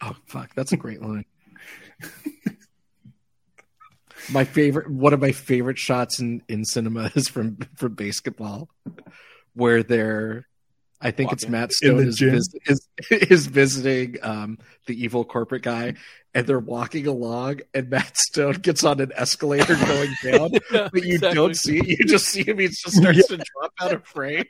[0.02, 1.26] Oh fuck, that's a great line.
[4.32, 8.68] my favorite, one of my favorite shots in in cinema is from from BASEketball,
[9.54, 10.46] where they're,
[11.04, 11.52] I think it's Walking.
[11.52, 15.96] Matt Stone is, vis- is is visiting um, the evil corporate guy,
[16.34, 21.04] and they're walking along, and Matt Stone gets on an escalator going down, Yeah, but
[21.04, 21.36] you exactly.
[21.36, 21.88] don't see it.
[22.00, 22.58] You just see him.
[22.58, 24.46] He just starts to drop out of frame.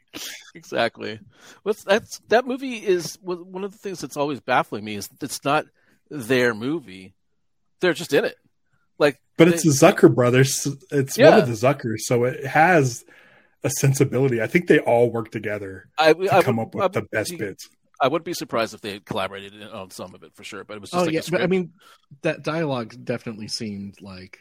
[0.56, 1.20] Exactly.
[1.64, 5.24] What's that's that movie is one of the things that's always baffling me is that
[5.24, 5.66] it's not
[6.10, 7.16] their movie.
[7.82, 8.38] They're just in it.
[9.00, 10.68] Like, But it's the Zucker brothers.
[10.92, 13.04] It's one of the Zuckers, so it has
[13.64, 14.42] a sensibility.
[14.42, 17.02] I think they all work together I, to I come would- up with I the
[17.12, 17.70] best be- bits.
[18.02, 20.64] I wouldn't be surprised if they had collaborated on some of it for sure.
[20.66, 21.72] But it was just Oh like yeah, a but I mean,
[22.24, 24.40] that dialogue definitely seemed like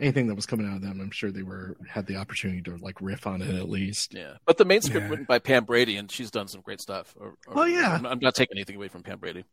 [0.00, 1.00] anything that was coming out of them.
[1.00, 4.12] I'm sure they were had the opportunity to like riff on it at least.
[4.12, 5.08] Yeah, but the main script Yeah.
[5.10, 7.14] written by Pam Brady, and she's done some great stuff.
[7.18, 7.94] Or, or- Oh, yeah.
[7.94, 9.44] I'm, I'm not taking anything away from Pam Brady.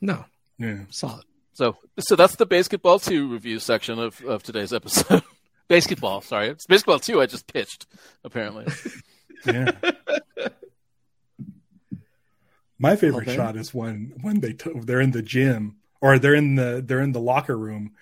[0.00, 0.24] No,
[0.58, 0.80] Yeah.
[0.90, 1.24] solid.
[1.54, 5.22] So, so that's the BASEketball two review section of, of today's episode.
[5.70, 7.20] BASEketball, sorry, it's BASEketball too.
[7.20, 7.86] I just pitched
[8.24, 8.66] apparently.
[9.46, 9.72] Yeah.
[12.78, 13.36] My favorite Okay.
[13.36, 17.00] shot is when when they t- they're in the gym or they're in the they're
[17.00, 17.92] in the locker room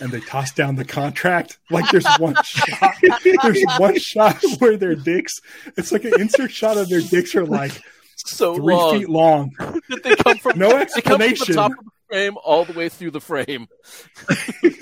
[0.00, 1.58] and they toss down the contract.
[1.70, 2.94] Like there's one shot,
[3.42, 5.34] there's one shot where their dicks.
[5.76, 7.72] It's like an insert shot of their dicks are like
[8.16, 8.98] So three long.
[8.98, 9.50] feet long.
[9.90, 10.58] Did they come from?
[10.58, 11.54] No they come from the explanation.
[11.54, 11.72] top.
[12.10, 13.68] Frame all the way through the frame.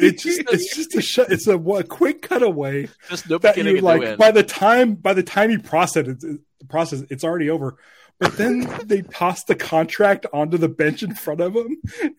[0.01, 3.89] It's just it's just a sh- it's a, a quick cutaway Just no beginning you
[3.89, 4.19] and no end.
[4.19, 7.77] by the time by the time you process it, it's- process it's already over.
[8.21, 11.79] But then they toss the contract onto the bench in front of him,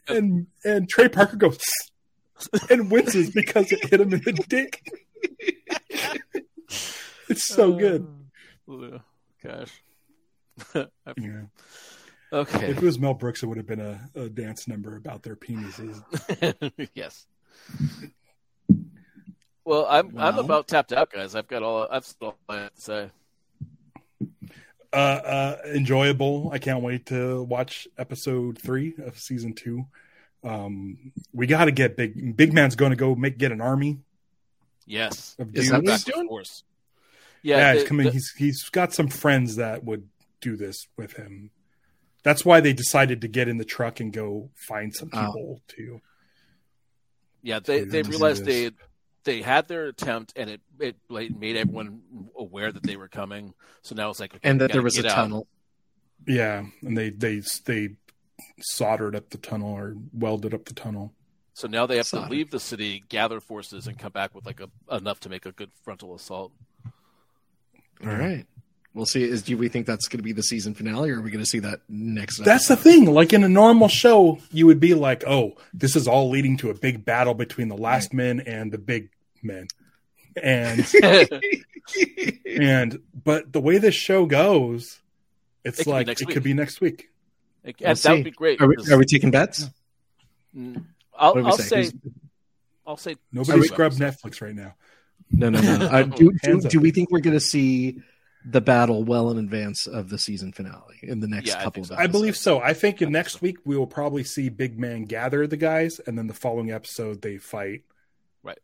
[0.10, 1.60] and and Trey Parker goes
[2.70, 4.82] and winces because it hit him in the dick.
[7.30, 8.08] It's so good.
[8.70, 8.98] Uh,
[9.44, 9.84] Gosh.
[10.76, 11.44] Yeah.
[12.34, 12.70] Okay.
[12.72, 15.36] If it was Mel Brooks, it would have been a, a dance number about their
[15.36, 16.02] penises.
[16.94, 17.26] yes.
[19.66, 21.36] Well, I'm I'm about tapped out, guys.
[21.36, 23.10] I've got all I've still all I have to say.
[24.92, 26.50] Uh, uh, enjoyable.
[26.52, 29.86] I can't wait to watch episode three of season two.
[30.44, 32.36] Um, we got to get big.
[32.36, 34.00] Big Man's going to go make get an army
[34.88, 35.36] Yes.
[35.38, 35.70] of Is dudes.
[35.70, 36.28] that what Back he's to doing?
[36.28, 36.64] force.
[37.44, 38.06] yeah, Yeah, he's the- coming.
[38.08, 40.08] the- he's he's got some friends that would
[40.42, 41.52] do this with him.
[42.24, 45.26] That's why they decided to get in the truck and go find some Oh.
[45.26, 46.02] people to.
[47.42, 48.72] Yeah, they to they realized this.
[48.72, 48.76] they
[49.24, 52.02] they had their attempt, and it it like, made everyone
[52.38, 53.54] aware that they were coming.
[53.82, 55.16] So now it's like, okay, and we that there was a out.
[55.16, 55.48] tunnel.
[56.28, 57.96] Yeah, and they they they
[58.62, 61.14] soldered up the tunnel or welded up the tunnel.
[61.54, 62.26] So now they have Solid.
[62.26, 65.46] to leave the city, gather forces, and come back with like a enough to make
[65.46, 66.52] a good frontal assault.
[68.06, 68.46] All right.
[68.94, 69.24] We'll see.
[69.24, 71.44] Is do we think that's going to be the season finale, or are we going
[71.44, 72.44] to see that next?
[72.44, 73.06] That's the thing.
[73.14, 76.70] Like in a normal show, you would be like, "Oh, this is all leading to
[76.70, 79.10] a big battle between the last men and the big
[79.44, 79.68] men,"
[80.42, 80.86] and
[82.46, 85.00] and but the way this show goes,
[85.64, 86.34] it's It like it week.
[86.34, 87.10] could be next week.
[87.64, 88.62] and We'll that would be great.
[88.62, 89.66] Are we, are we taking bets?
[90.56, 90.84] Mm,
[91.18, 91.84] I'll, What do we I'll say?
[91.84, 91.92] say,
[92.88, 93.92] I'll say Nobody two scrub.
[93.94, 94.74] Netflix right now.
[95.32, 95.86] No, no, no.
[95.86, 98.00] Uh, do, do, do we think we're going to see
[98.46, 101.92] the battle well in advance of the season finale in the next Yeah, couple think
[101.92, 102.04] of so.
[102.04, 102.62] I believe so.
[102.62, 106.18] I think in next week we will probably see Big Man gather the guys, and
[106.18, 107.84] then the following episode they fight.
[108.44, 108.60] Right.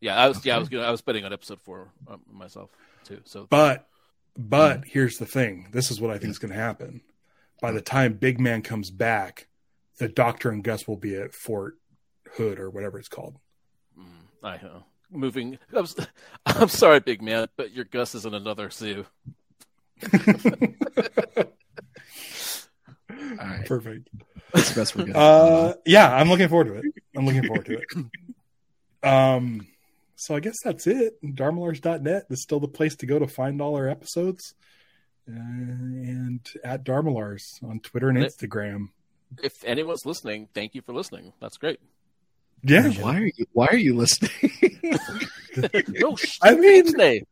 [0.00, 0.44] Yeah, I was.
[0.44, 0.68] Yeah, I was.
[0.68, 2.70] Gonna, I was betting on episode four um, myself
[3.04, 3.20] too.
[3.24, 3.88] So But
[4.36, 5.68] but here's the thing.
[5.72, 7.00] This is what I think is going to happen.
[7.60, 9.48] By the time Big Man comes back,
[9.98, 11.76] the Doctor and Gus will be at Fort
[12.36, 13.36] Hood or whatever it's called.
[13.98, 14.04] mm,
[14.44, 14.84] I know.
[15.10, 15.58] Moving.
[15.72, 15.96] I'm, s-
[16.46, 19.06] I'm sorry, big man, but your Gus is in another zoo.
[23.10, 23.66] All right.
[23.66, 24.08] Perfect.
[24.52, 26.84] That's the best we're going Uh, yeah, I'm looking forward to it.
[27.16, 27.84] I'm looking forward to it.
[29.00, 29.68] Um,
[30.16, 31.22] so I guess that's it.
[31.22, 34.54] Dharmalars.net is still the place to go to find all our episodes.
[35.30, 38.88] Uh, and at Dharmalars on Twitter and Lit- Instagram.
[39.40, 41.32] If anyone's listening, thank you for listening.
[41.40, 41.78] That's great.
[42.62, 42.88] Yeah.
[43.02, 43.46] Why are you?
[43.52, 44.30] Why are you listening?
[45.88, 47.24] No, sh- I mean, today.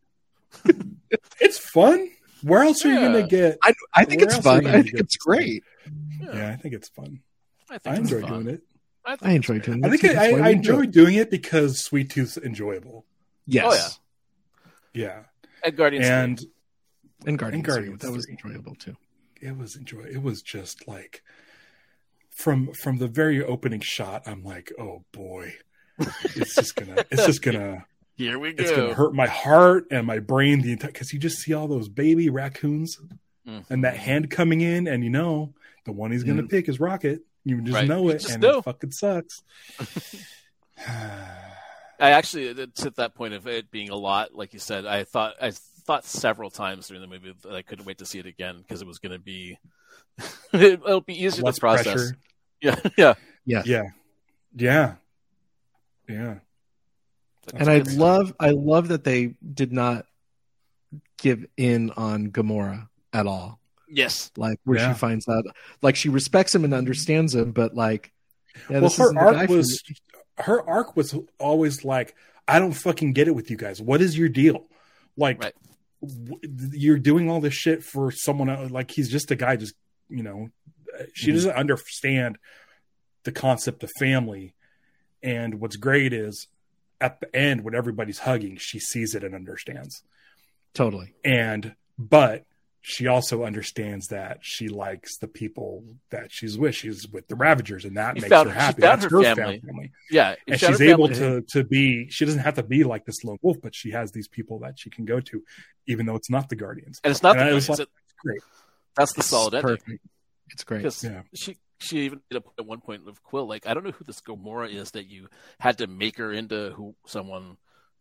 [1.40, 2.10] it's fun.
[2.42, 3.58] Where else are you going to get?
[3.62, 4.66] I, I think it's fun.
[4.66, 5.62] I think it's great.
[6.20, 7.20] Yeah, I think it's fun.
[7.70, 8.42] I think I it's enjoy fun.
[8.44, 8.62] doing it.
[9.04, 9.84] I, think I enjoy doing.
[9.84, 9.90] I it.
[10.00, 10.90] think That's I, why I we do enjoy it.
[10.90, 13.04] doing it because Sweet Tooth's enjoyable.
[13.46, 13.64] Yes.
[13.68, 13.74] Oh,
[14.94, 15.02] yeah.
[15.06, 15.22] Yeah,
[15.62, 16.06] And Guardians.
[16.08, 16.44] and
[17.26, 17.54] And Guardians.
[17.60, 18.96] And Guardians That was enjoyable too.
[19.40, 20.00] it was enjoy.
[20.10, 21.22] It was just like
[22.36, 24.22] from from the very opening shot.
[24.26, 25.54] I'm like, oh boy,
[25.98, 27.84] it's just gonna, it's just gonna,
[28.16, 28.62] Here we go.
[28.62, 31.66] it's gonna hurt my heart and my brain the entire because you just see all
[31.66, 32.98] those baby raccoons
[33.48, 33.64] Mhm.
[33.70, 36.50] and that hand coming in, and you know the one he's gonna Mm.
[36.50, 37.20] pick is Rocket.
[37.44, 37.86] You just Right.
[37.88, 38.58] know it, just and know.
[38.58, 39.42] it fucking sucks.
[41.98, 45.34] I actually to that point of it being a lot, like you said, I thought
[45.40, 45.52] I
[45.86, 48.82] thought several times during the movie that I couldn't wait to see it again because
[48.82, 49.56] it was going to be
[50.52, 51.84] it'll be easier Less to process.
[51.94, 52.16] pressure.
[52.62, 53.14] Yeah, yeah.
[53.44, 53.62] Yeah.
[53.64, 53.82] Yeah,
[54.56, 54.94] yeah,
[56.08, 56.34] yeah.
[57.54, 60.06] and I love I love that they did not
[61.18, 63.58] give in on Gamora at all.
[63.88, 64.92] Yes, Like where Yeah.
[64.94, 65.44] she finds out,
[65.82, 68.12] like she respects him and understands him, but like,
[68.68, 69.82] yeah, well, her isn't the guy arc was
[70.38, 72.14] her arc was always like,
[72.48, 73.80] I don't fucking get it with you guys.
[73.80, 74.66] What is your deal?
[75.16, 75.54] Like, Right.
[76.02, 76.40] w-
[76.72, 78.70] you're doing all this shit for someone else.
[78.70, 79.56] Like, he's just a guy.
[79.56, 79.74] Just
[80.08, 80.50] you know,
[81.14, 81.34] she Mhm.
[81.34, 82.38] doesn't understand
[83.24, 84.54] the concept of family.
[85.22, 86.46] And what's great is
[87.00, 90.02] at the end when everybody's hugging, she sees it and understands.
[90.74, 91.14] totally.
[91.24, 92.44] And but
[92.82, 96.74] she also understands that she likes the people that she's with.
[96.74, 98.82] She's with the Ravagers, and that She makes found- her she happy.
[98.82, 99.60] found That's her her family.
[99.60, 100.34] family yeah.
[100.46, 103.56] and she's able to to be she doesn't have to be like this lone wolf
[103.62, 105.42] but she has these people that she can go to
[105.88, 107.88] even though it's not the guardians and it's not and the I Guardians, like, it-
[108.22, 108.40] great
[108.94, 110.06] that's the solid perfect.
[110.50, 110.84] It's great.
[111.02, 111.22] Yeah.
[111.34, 113.90] she she even made a point at one point of Quill like I don't know
[113.90, 115.28] who this Gamora is that you
[115.60, 117.56] had to make her into who someone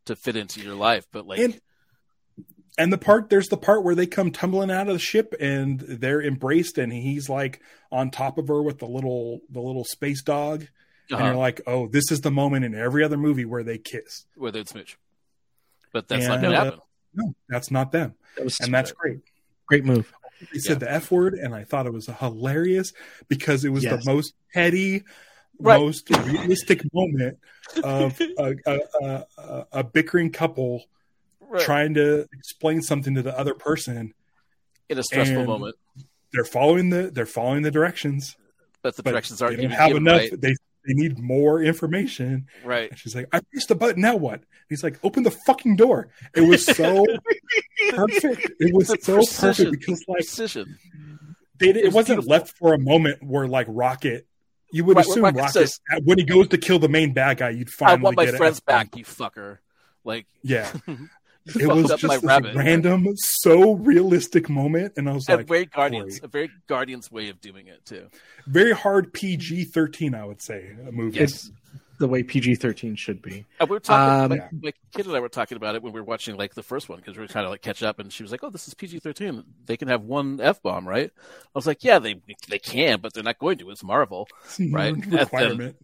[0.05, 1.59] to fit into your life, but like And-
[2.77, 5.79] and the part there's the part where they come tumbling out of the ship and
[5.79, 10.21] they're embraced and he's like on top of her with the little the little space
[10.21, 10.69] dog and
[11.19, 11.25] Uh-huh.
[11.27, 14.51] you're like oh this is the moment in every other movie where they kiss Where
[14.51, 14.97] they'd smooch.
[15.93, 16.79] But that's not And, going to uh, happen.
[17.13, 19.19] no that's not them That was and that's great
[19.67, 20.11] great move.
[20.53, 22.91] They said the f word and i thought it was hilarious
[23.27, 24.03] because it was Yes.
[24.05, 25.03] the most petty
[25.57, 25.79] Right.
[25.79, 27.37] most realistic moment
[27.83, 30.83] of a, a, a, a, a bickering couple
[31.47, 31.61] Right.
[31.63, 34.13] trying to explain something to the other person
[34.89, 35.75] In a stressful and- moment.
[36.33, 38.35] they're following the they're following the directions
[38.81, 40.41] But the but directions they aren't don't have enough right.
[40.41, 40.55] they
[40.87, 42.89] they need more information Right.
[42.89, 46.09] and she's like i pressed the button now what he's like open the fucking door
[46.35, 47.05] it was so
[47.91, 49.65] perfect it was The so precision.
[49.65, 50.77] perfect because like Precision.
[51.59, 52.31] they, it, was wasn't beautiful.
[52.31, 54.27] left for a moment where like rocket
[54.71, 57.13] you would Right, assume Rocket rocket, says- uh, when he goes to kill the main
[57.13, 58.37] bad guy you'd I finally want my get it.
[58.37, 59.59] friends back, you fucker.
[60.03, 60.71] Like yeah
[61.47, 62.55] it was up just my this rabbit.
[62.55, 66.23] random so realistic moment and i was a like very Guardians, great.
[66.23, 68.07] a very Guardians way of doing it too.
[68.47, 71.51] very hard pg-13 i would say a movie Yes.
[71.97, 73.45] The way PG thirteen should be.
[73.57, 74.33] Uh, we were talking.
[74.33, 76.53] Um, my, my kid and I were talking about it when we were watching like
[76.53, 78.43] the first one because we were trying to like catch up, and she was like,
[78.43, 79.45] "Oh, this is PG thirteen.
[79.65, 82.19] They can have one f bomb, right?" I was like, "Yeah, they
[82.49, 83.69] they can, but they're not going to.
[83.69, 84.27] It's Marvel."
[84.59, 84.93] Right.
[84.93, 85.77] Requirement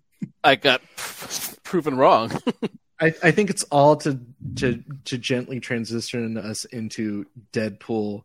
[0.43, 0.81] I got
[1.63, 2.31] proven wrong.
[3.01, 4.19] I, I think it's all to
[4.57, 8.23] to to gently transition us into Deadpool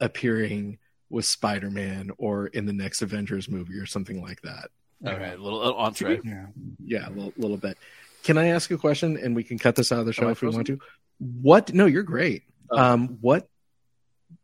[0.00, 0.78] appearing
[1.10, 4.70] with Spider Man or in the next Avengers movie or something like that.
[5.06, 6.20] All right, a little, little entree.
[6.24, 6.46] yeah
[6.84, 7.76] Yeah, a little, little bit.
[8.22, 10.30] Can I ask a question and we can cut this out of the show Am
[10.30, 10.78] if we want to?
[11.18, 11.74] What?
[11.74, 12.44] No, you're great.
[12.70, 12.78] Oh.
[12.78, 13.48] Um, what?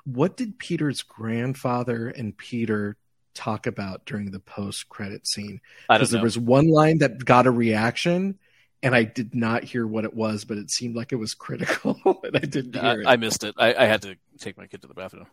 [0.05, 2.97] What did Peter's grandfather and Peter
[3.35, 5.61] talk about during the post credit scene?
[5.89, 8.39] Because there was one line that got a reaction,
[8.83, 11.99] and I did not hear what it was, but it seemed like it was critical,
[12.25, 13.07] and I didn't I, hear it.
[13.07, 13.55] I missed it.
[13.59, 15.27] I, I had to take my kid to the bathroom,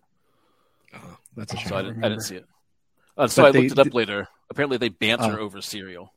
[0.93, 1.68] Oh, that's a shame.
[1.70, 2.04] so I didn't.
[2.04, 2.45] I didn't see it.
[3.18, 4.28] Uh, so But I they looked it up later.
[4.50, 5.43] Apparently, they banter Oh.
[5.43, 6.14] over cereal.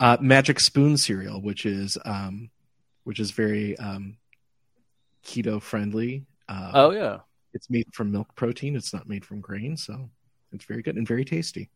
[0.00, 2.50] uh, Magic Spoon cereal, which is um,
[3.04, 4.16] which is very um,
[5.24, 6.26] keto friendly.
[6.48, 7.20] Uh, Oh yeah,
[7.52, 8.76] it's made from milk protein.
[8.76, 10.10] It's not made from grain, so
[10.52, 11.70] it's very good and very tasty.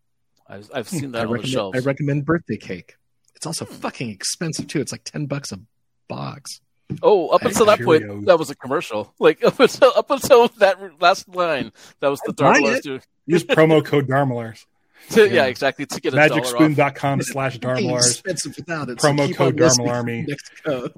[0.47, 1.79] I've, I've seen that I on recommend, shelves.
[1.79, 2.97] I recommend birthday cake.
[3.39, 3.75] It's also Hmm.
[3.75, 4.81] fucking expensive too.
[4.81, 5.61] It's like ten bucks a
[6.09, 6.61] box.
[7.03, 9.15] Oh, up until that point, that was a commercial.
[9.21, 11.71] Like up until up until that last line,
[12.01, 12.83] that was the I'm buying Dark it.
[12.85, 14.65] to, use promo code Dharmalars
[15.11, 15.33] to yeah.
[15.35, 15.45] Yeah.
[15.47, 16.53] exactly to get a dollar off.
[16.53, 19.01] magicspoon.com slash Fucking Dharmalars expensive without it.
[19.01, 20.23] so Promo code on listening Dharma for Army.
[20.23, 20.93] the Next code.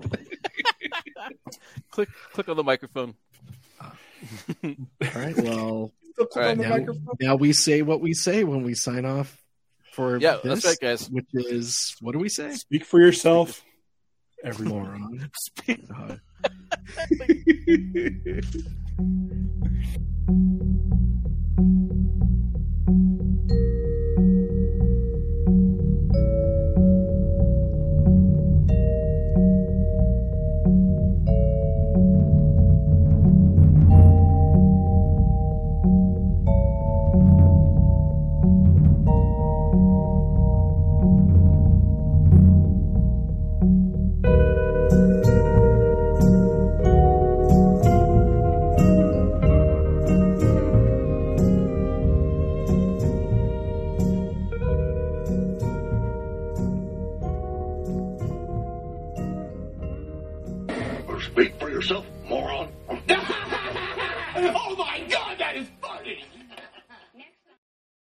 [1.91, 3.14] Click click on the microphone.
[3.82, 3.91] All
[5.14, 5.36] right.
[5.36, 6.57] Well, All right.
[6.57, 6.76] now,
[7.20, 9.39] now we say what we say when we sign off
[9.93, 11.11] for Yeah, this, that's right, guys.
[11.11, 12.53] which is what do we say?
[12.55, 13.62] speak for yourself
[14.45, 15.20] everyone Moron.
[15.20, 15.80] Uh, Speak